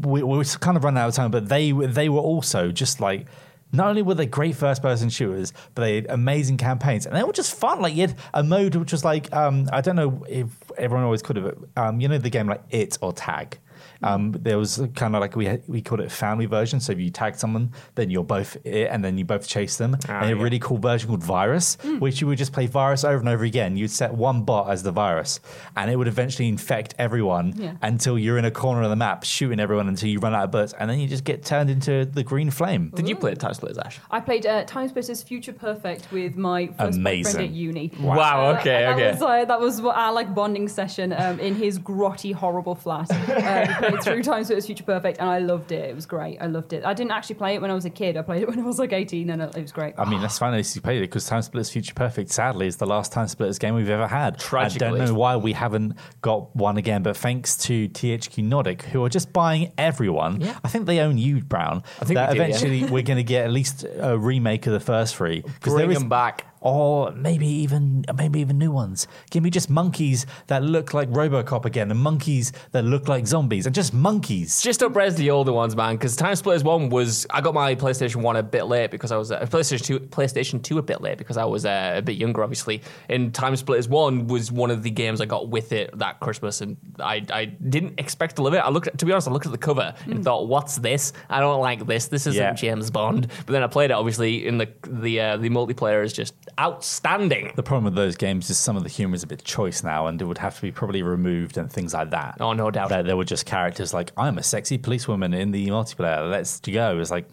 [0.00, 3.00] we, we were kind of running out of time, but they they were also just
[3.00, 3.26] like.
[3.72, 7.32] Not only were they great first-person shooters, but they had amazing campaigns, and they were
[7.32, 7.80] just fun.
[7.80, 11.22] Like you had a mode which was like um, I don't know if everyone always
[11.22, 11.56] could have.
[11.76, 13.58] Um, you know the game like It or Tag.
[14.02, 16.80] Um, there was kind of like we we called it family version.
[16.80, 19.96] So if you tag someone, then you're both it, and then you both chase them.
[20.08, 23.28] and a really cool version called Virus, which you would just play Virus over and
[23.28, 23.76] over again.
[23.76, 25.40] You'd set one bot as the virus,
[25.76, 27.74] and it would eventually infect everyone Yeah.
[27.82, 30.50] until you're in a corner of the map shooting everyone until you run out of
[30.50, 32.90] bullets, and then you just get turned into the green flame.
[32.94, 33.98] Did you play Time Splitters, Ash?
[34.10, 37.32] I played uh, Time Splitters Future Perfect with my first Amazing.
[37.32, 37.92] boyfriend at uni.
[38.00, 38.56] Wow.
[38.58, 38.82] Okay.
[38.82, 39.12] that Okay.
[39.12, 43.10] Was, uh, that was our like bonding session um, in his grotty, horrible flat.
[43.10, 43.14] Uh,
[43.80, 45.88] we played through Time was Future Perfect, and I loved it.
[45.90, 46.38] It was great.
[46.40, 46.84] I loved it.
[46.84, 48.16] I didn't actually play it when I was a kid.
[48.16, 49.94] I played it when I was like 18, and it was great.
[49.98, 52.76] I mean, that's fine that you played it because Time Splitters Future Perfect, sadly, is
[52.76, 54.38] the last Time Splitters game we've ever had.
[54.38, 54.86] Tragically.
[54.86, 59.04] I don't know why we haven't got one again, but thanks to THQ Nordic, who
[59.04, 60.42] are just buying everyone.
[60.64, 61.82] I think they own you, Brown.
[62.00, 62.46] I think that we do, yeah.
[62.48, 65.42] eventually we're going to get at least a remake of the first three.
[65.42, 66.46] 'Cause Bring there is- them back.
[66.60, 69.06] Or maybe even maybe even new ones.
[69.30, 73.66] Give me just monkeys that look like RoboCop again, and monkeys that look like zombies,
[73.66, 74.60] and just monkeys.
[74.60, 75.96] Just up res the older ones, man.
[75.96, 79.16] Because Time Splitters One was I got my PlayStation One a bit late because I
[79.16, 82.16] was uh, PlayStation Two, PlayStation Two a bit late because I was uh, a bit
[82.16, 82.82] younger, obviously.
[83.08, 86.60] And Time Splitters One was one of the games I got with it that Christmas,
[86.60, 88.58] and I, I didn't expect to love it.
[88.58, 91.12] I looked, at, to be honest, I looked at the cover and thought, "What's this?
[91.28, 92.08] I don't like this.
[92.08, 92.52] This isn't Yeah.
[92.52, 93.94] James Bond." But then I played it.
[93.94, 97.52] Obviously, in the the uh, the multiplayer is just outstanding.
[97.54, 100.06] The problem with those games is some of the humor is a bit choice now,
[100.06, 102.38] and it would have to be probably removed and things like that.
[102.40, 102.88] Oh, no doubt.
[102.88, 106.30] That there were just characters like I'm a sexy policewoman in the multiplayer.
[106.30, 106.98] Let's go.
[106.98, 107.28] It's like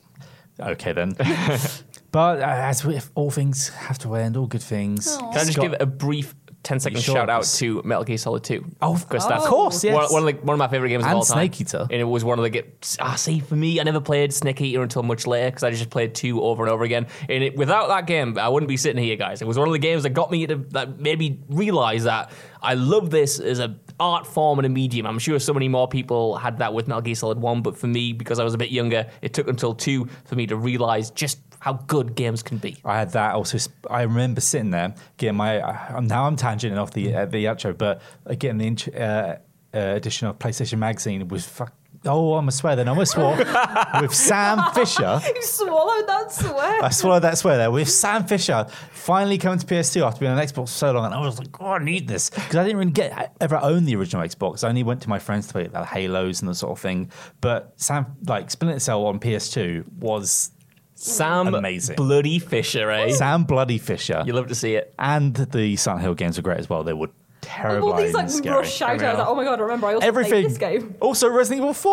[0.59, 1.13] okay then.
[2.11, 5.17] but uh, as with all things have to end, all good things.
[5.17, 6.35] Can I just Scott- give it a brief
[6.67, 7.15] 10 second Sure.
[7.15, 8.63] shout out to Metal Gear Solid 2?
[8.81, 9.93] Oh, of course, that's of course, yes.
[9.95, 11.37] one, one of the, one of my favorite games And of all time.
[11.37, 11.87] Snake Eater.
[11.89, 12.97] And it was one of the games.
[12.99, 15.89] Ah, see, for me, I never played Snake Eater until much later because I just
[15.89, 17.07] played two over and over again.
[17.29, 19.41] And it, without that game, I wouldn't be sitting here, guys.
[19.41, 22.31] It was one of the games that got me to that made me realize that
[22.61, 25.07] I love this as a art form and a medium.
[25.07, 27.87] I'm sure so many more people had that with Metal Gear Solid One, but for
[27.87, 31.11] me, because I was a bit younger, it took until two for me to realize
[31.11, 32.77] just how good games can be.
[32.85, 33.57] I had that also.
[33.89, 35.59] I remember sitting there getting my.
[35.59, 39.95] Uh, now I'm tangenting off the uh, the outro, but uh, getting the uh, uh,
[39.95, 41.73] edition of PlayStation Magazine was fuck.
[42.05, 42.87] Oh, I'm a swear then.
[42.87, 43.35] I'm a swore
[44.01, 45.19] with Sam Fisher.
[45.25, 46.83] You swallowed that swear.
[46.83, 50.37] I swallowed that swear there with Sam Fisher finally coming to PS2 after being on
[50.37, 52.77] Xbox for so long, and I was like, "Oh, I need this" because I didn't
[52.77, 54.63] really get I ever own the original Xbox.
[54.63, 57.11] I only went to my friends to play the Halos and the sort of thing.
[57.41, 60.51] But Sam, like Splinter Cell on PS2 was
[60.99, 61.95] Sam Amazing.
[61.95, 63.11] Bloody Fisher, eh?
[63.11, 64.23] Sam Bloody Fisher.
[64.25, 64.95] You love to see it.
[64.97, 66.83] And the Silent Hill games were great as well.
[66.83, 67.09] They were
[67.41, 67.93] terrible.
[67.93, 69.19] all these like rush shout outs.
[69.19, 70.31] Like, oh my god, I remember I also Everything.
[70.31, 70.95] played this game.
[70.99, 71.91] Also, Resident Evil 4.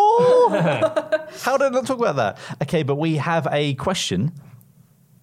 [1.43, 2.39] How did I not talk about that?
[2.63, 4.33] Okay, but we have a question,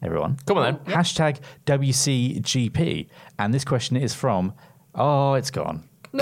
[0.03, 0.37] everyone.
[0.45, 0.93] Come on then.
[0.95, 3.09] Hashtag WCGP.
[3.39, 4.53] And this question is from,
[4.93, 5.89] oh, it's gone.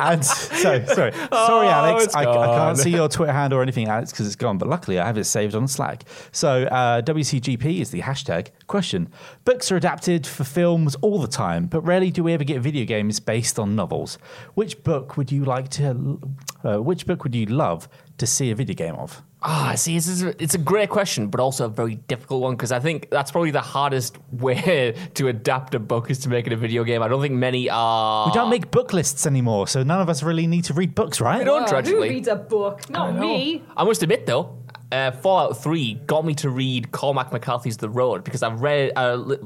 [0.00, 2.14] and so, sorry, sorry, Alex.
[2.14, 4.58] Oh, I, I can't see your Twitter handle or anything, Alex, because it's gone.
[4.58, 6.04] But luckily, I have it saved on Slack.
[6.32, 9.08] So, uh, WCGP is the hashtag question.
[9.44, 12.84] Books are adapted for films all the time, but rarely do we ever get video
[12.84, 14.18] games based on novels.
[14.54, 16.20] Which book would you like to?
[16.64, 17.88] Uh, which book would you love
[18.18, 19.22] to see a video game of?
[19.46, 22.80] Ah, see, it's, it's a great question, but also a very difficult one because I
[22.80, 26.56] think that's probably the hardest way to adapt a book is to make it a
[26.56, 27.02] video game.
[27.02, 28.26] I don't think many are.
[28.26, 31.20] We don't make book lists anymore, so none of us really need to read books,
[31.20, 31.40] right?
[31.40, 32.88] We don't, Oh, who reads a book?
[32.88, 33.62] Not me.
[33.76, 34.56] I must admit, though,
[34.90, 39.16] uh, Fallout 3 got me to read Cormac McCarthy's The Road because I've read, uh,
[39.16, 39.38] li-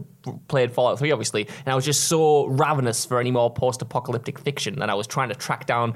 [0.46, 4.38] played Fallout 3, obviously, and I was just so ravenous for any more post apocalyptic
[4.38, 5.94] fiction, and I was trying to track down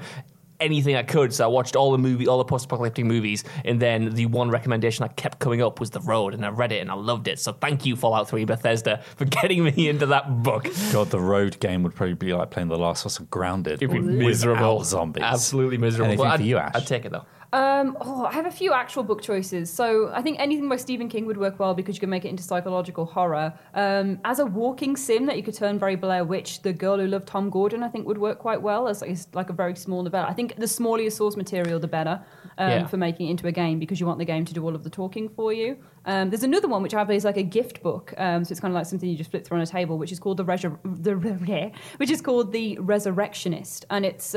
[0.63, 1.33] anything I could.
[1.33, 5.03] So I watched all the movie, all the post-apocalyptic movies, and then the one recommendation
[5.03, 7.39] I kept coming up was The Road, and I read it and I loved it.
[7.39, 10.67] So thank you, Fallout 3 Bethesda, for getting me into that book.
[10.91, 13.81] God, the road game would probably be like playing The Last of Us Grounded.
[13.81, 14.83] It'd be miserable.
[14.83, 15.23] zombies.
[15.23, 16.05] Absolutely miserable.
[16.07, 16.71] Anything But for I'd, you, Ash?
[16.75, 17.25] I'd take it though.
[17.53, 19.71] Um, oh, I have a few actual book choices.
[19.71, 22.29] So I think anything by Stephen King would work well because you can make it
[22.29, 23.53] into psychological horror.
[23.75, 27.05] Um, as a walking sim that you could turn very Blair Witch, The Girl Who
[27.05, 30.01] Loved Tom Gordon, I think would work quite well as like, like a very small
[30.01, 30.25] novella.
[30.27, 32.19] I think the smaller your source material, the better
[32.57, 32.87] um, Yeah.
[32.87, 34.83] for making it into a game because you want the game to do all of
[34.83, 35.77] the talking for you.
[36.05, 38.59] Um, there's another one which I have is like a gift book, um, so it's
[38.59, 40.43] kind of like something you just flip through on a table, which is called the,
[40.45, 44.33] Resur- the which is called the Resurrectionist, and it's.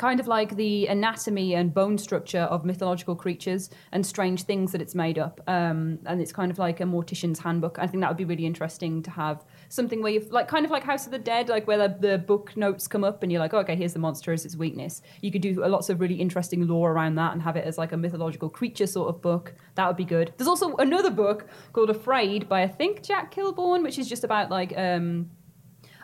[0.00, 4.80] Kind of like the anatomy and bone structure of mythological creatures and strange things that
[4.80, 5.42] it's made up.
[5.46, 7.78] Um, and it's kind of like a mortician's handbook.
[7.78, 10.70] I think that would be really interesting to have something where you like kind of
[10.70, 13.42] like House of the Dead, like where the, the book notes come up and you're
[13.42, 15.02] like, oh, okay, here's the monster as its weakness.
[15.20, 17.92] You could do lots of really interesting lore around that and have it as like
[17.92, 19.52] a mythological creature sort of book.
[19.74, 20.32] That would be good.
[20.38, 24.50] There's also another book called Afraid by I think Jack Kilborn, which is just about
[24.50, 25.28] like um,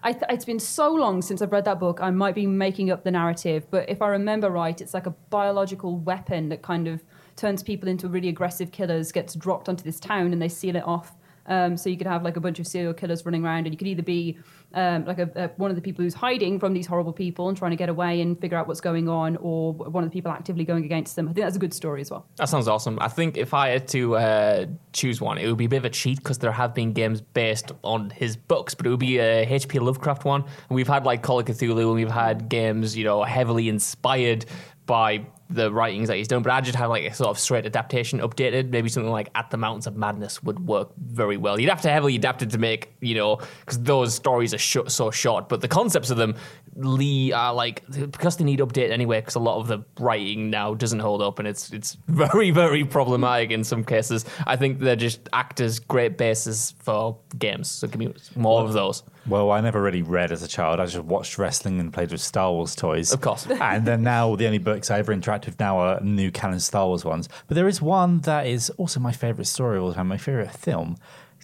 [0.05, 2.01] th- it's been so long since I've read that book.
[2.01, 5.15] I might be making up the narrative, but if I remember right, it's like a
[5.31, 7.03] biological weapon that kind of
[7.35, 9.13] turns people into really aggressive killers.
[9.13, 11.15] Gets dropped onto this town, and they seal it off.
[11.49, 13.79] Um, so you could have like a bunch of serial killers running around, and you
[13.79, 14.39] could either be
[14.75, 17.57] um, like a, a, one of the people who's hiding from these horrible people and
[17.57, 20.31] trying to get away and figure out what's going on, or one of the people
[20.31, 21.29] actively going against them.
[21.29, 22.27] I think that's a good story as well.
[22.37, 22.99] That sounds awesome.
[23.01, 25.85] I think if I had to uh, choose one, it would be a bit of
[25.85, 29.19] a cheat because there have been games based on his books, but it would be
[29.19, 29.79] a H.P.
[29.79, 30.45] Lovecraft one.
[30.69, 34.47] We've had like Call of Cthulhu, and we've had games, you know, heavily inspired
[34.87, 37.67] by the writings that he's done, but I just have like a sort of straight
[37.67, 38.71] adaptation updated.
[38.71, 41.61] Maybe something like At the Mountains of Madness would work very well.
[41.61, 44.89] You'd have to heavily adapt it to make, you know, because those stories are sh-
[44.89, 46.35] so short, but the concepts of them,
[46.75, 50.75] Lee, are like, because they need update anyway, because a lot of the writing now
[50.75, 54.25] doesn't hold up and it's it's very, very problematic in some cases.
[54.47, 57.71] I think they're just act as great bases for games.
[57.71, 59.03] So give me more of those.
[59.29, 60.79] Well, I never really read as a child.
[60.79, 63.13] I just watched wrestling and played with Star Wars toys.
[63.13, 63.47] Of course.
[63.61, 66.87] and then now the only books I ever interact with now are new canon Star
[66.87, 67.29] Wars ones.
[67.49, 70.53] But there is one that is also my favorite story of all time, my favorite
[70.53, 70.97] film.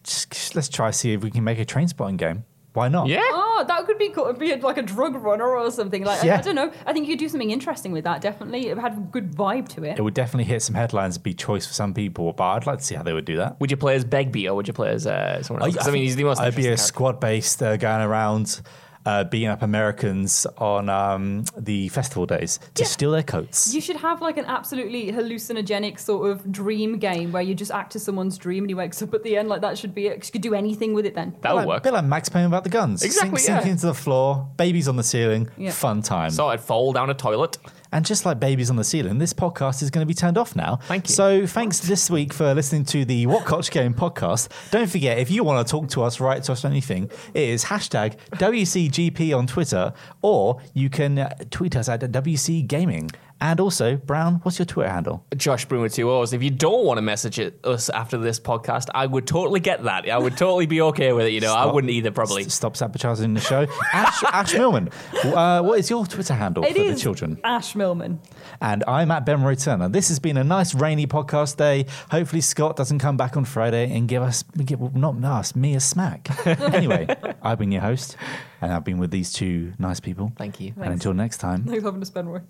[0.04, 2.44] Just, just let's try see if we can make a Trainspotting game.
[2.74, 3.06] Why not?
[3.06, 3.20] Yeah.
[3.22, 4.32] Oh, that could be cool.
[4.32, 6.04] Be like a drug runner or something.
[6.04, 6.38] Like I- Yeah.
[6.38, 6.72] I, don't know.
[6.86, 8.20] I think you could do something interesting with that.
[8.22, 9.98] Definitely, it had a good vibe to it.
[9.98, 12.84] It would definitely hit some headlines, be choice for some people, but I'd like to
[12.84, 13.60] see how they would do that.
[13.60, 15.76] Would you play as Begbie or would you play as uh, someone else?
[15.76, 16.40] 'Cause, I, mean, he's the most.
[16.40, 18.62] I'd be a interesting squad based uh, going around
[19.04, 23.74] uh, beating up Americans on um, the festival days to steal their coats.
[23.74, 27.96] You should have like an absolutely hallucinogenic sort of dream game where you just act
[27.96, 29.48] as someone's dream and he wakes up at the end.
[29.48, 30.20] Like that should be it.
[30.20, 31.34] 'cause You could do anything with it then.
[31.42, 31.82] That would like, work.
[31.82, 33.02] bit like Max Payne about the guns.
[33.02, 33.72] Exactly, Sink, sink yeah.
[33.72, 35.72] into the floor, babies on the ceiling, Yeah.
[35.72, 36.30] fun time.
[36.30, 37.58] So I'd fall down a toilet.
[37.92, 40.56] And just like babies on the ceiling, this podcast is going to be turned off
[40.56, 40.76] now.
[40.76, 41.14] Thank you.
[41.14, 44.48] So thanks this week for listening to the What Culture Game podcast.
[44.70, 47.64] Don't forget, if you want to talk to us, write to us, anything, it is
[47.66, 53.10] hashtag WCGP on Twitter, or you can uh, tweet us at WC Gaming.
[53.42, 55.26] And also, Brown, what's your Twitter handle?
[55.36, 56.32] Josh Broom with two O's.
[56.32, 59.82] If you don't want to message it, us after this podcast, I would totally get
[59.82, 60.08] that.
[60.08, 61.32] I would totally be okay with it.
[61.32, 62.44] You know, I wouldn't either, probably.
[62.44, 63.66] S- Stop sabotaging the show.
[63.92, 64.90] Ash, Ash Millman,
[65.24, 67.40] uh, what is your Twitter handle It for is the children?
[67.42, 68.20] Ash Millman.
[68.60, 69.88] And I'm at Ben Roy Turner.
[69.88, 71.86] This has been a nice rainy podcast day.
[72.12, 75.74] Hopefully Scott doesn't come back on Friday and give us, give, well, not us, me
[75.74, 76.28] a smack.
[76.46, 77.08] anyway,
[77.42, 78.16] I've been your host,
[78.60, 80.30] and I've been with these two nice people.
[80.38, 80.74] Thank you.
[80.80, 82.44] And until next time, Thanks for having to spend more.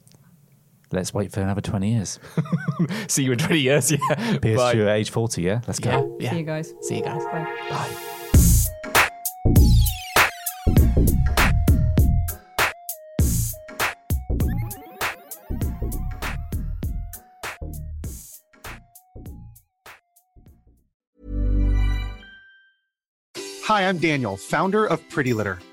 [0.93, 2.19] Let's wait for another 20 years.
[3.09, 3.91] See you in 20 years.
[3.91, 3.99] Yeah.
[3.99, 4.71] PS2 Bye.
[4.73, 5.61] at age 40, yeah?
[5.67, 5.91] Let's go.
[6.21, 6.25] Yeah.
[6.25, 6.31] yeah.
[6.31, 6.75] See you guys.
[6.83, 7.25] See you guys.
[7.25, 7.57] Bye.
[7.71, 8.13] Bye.
[23.65, 25.59] Hi, I'm Daniel, founder of Pretty Litter.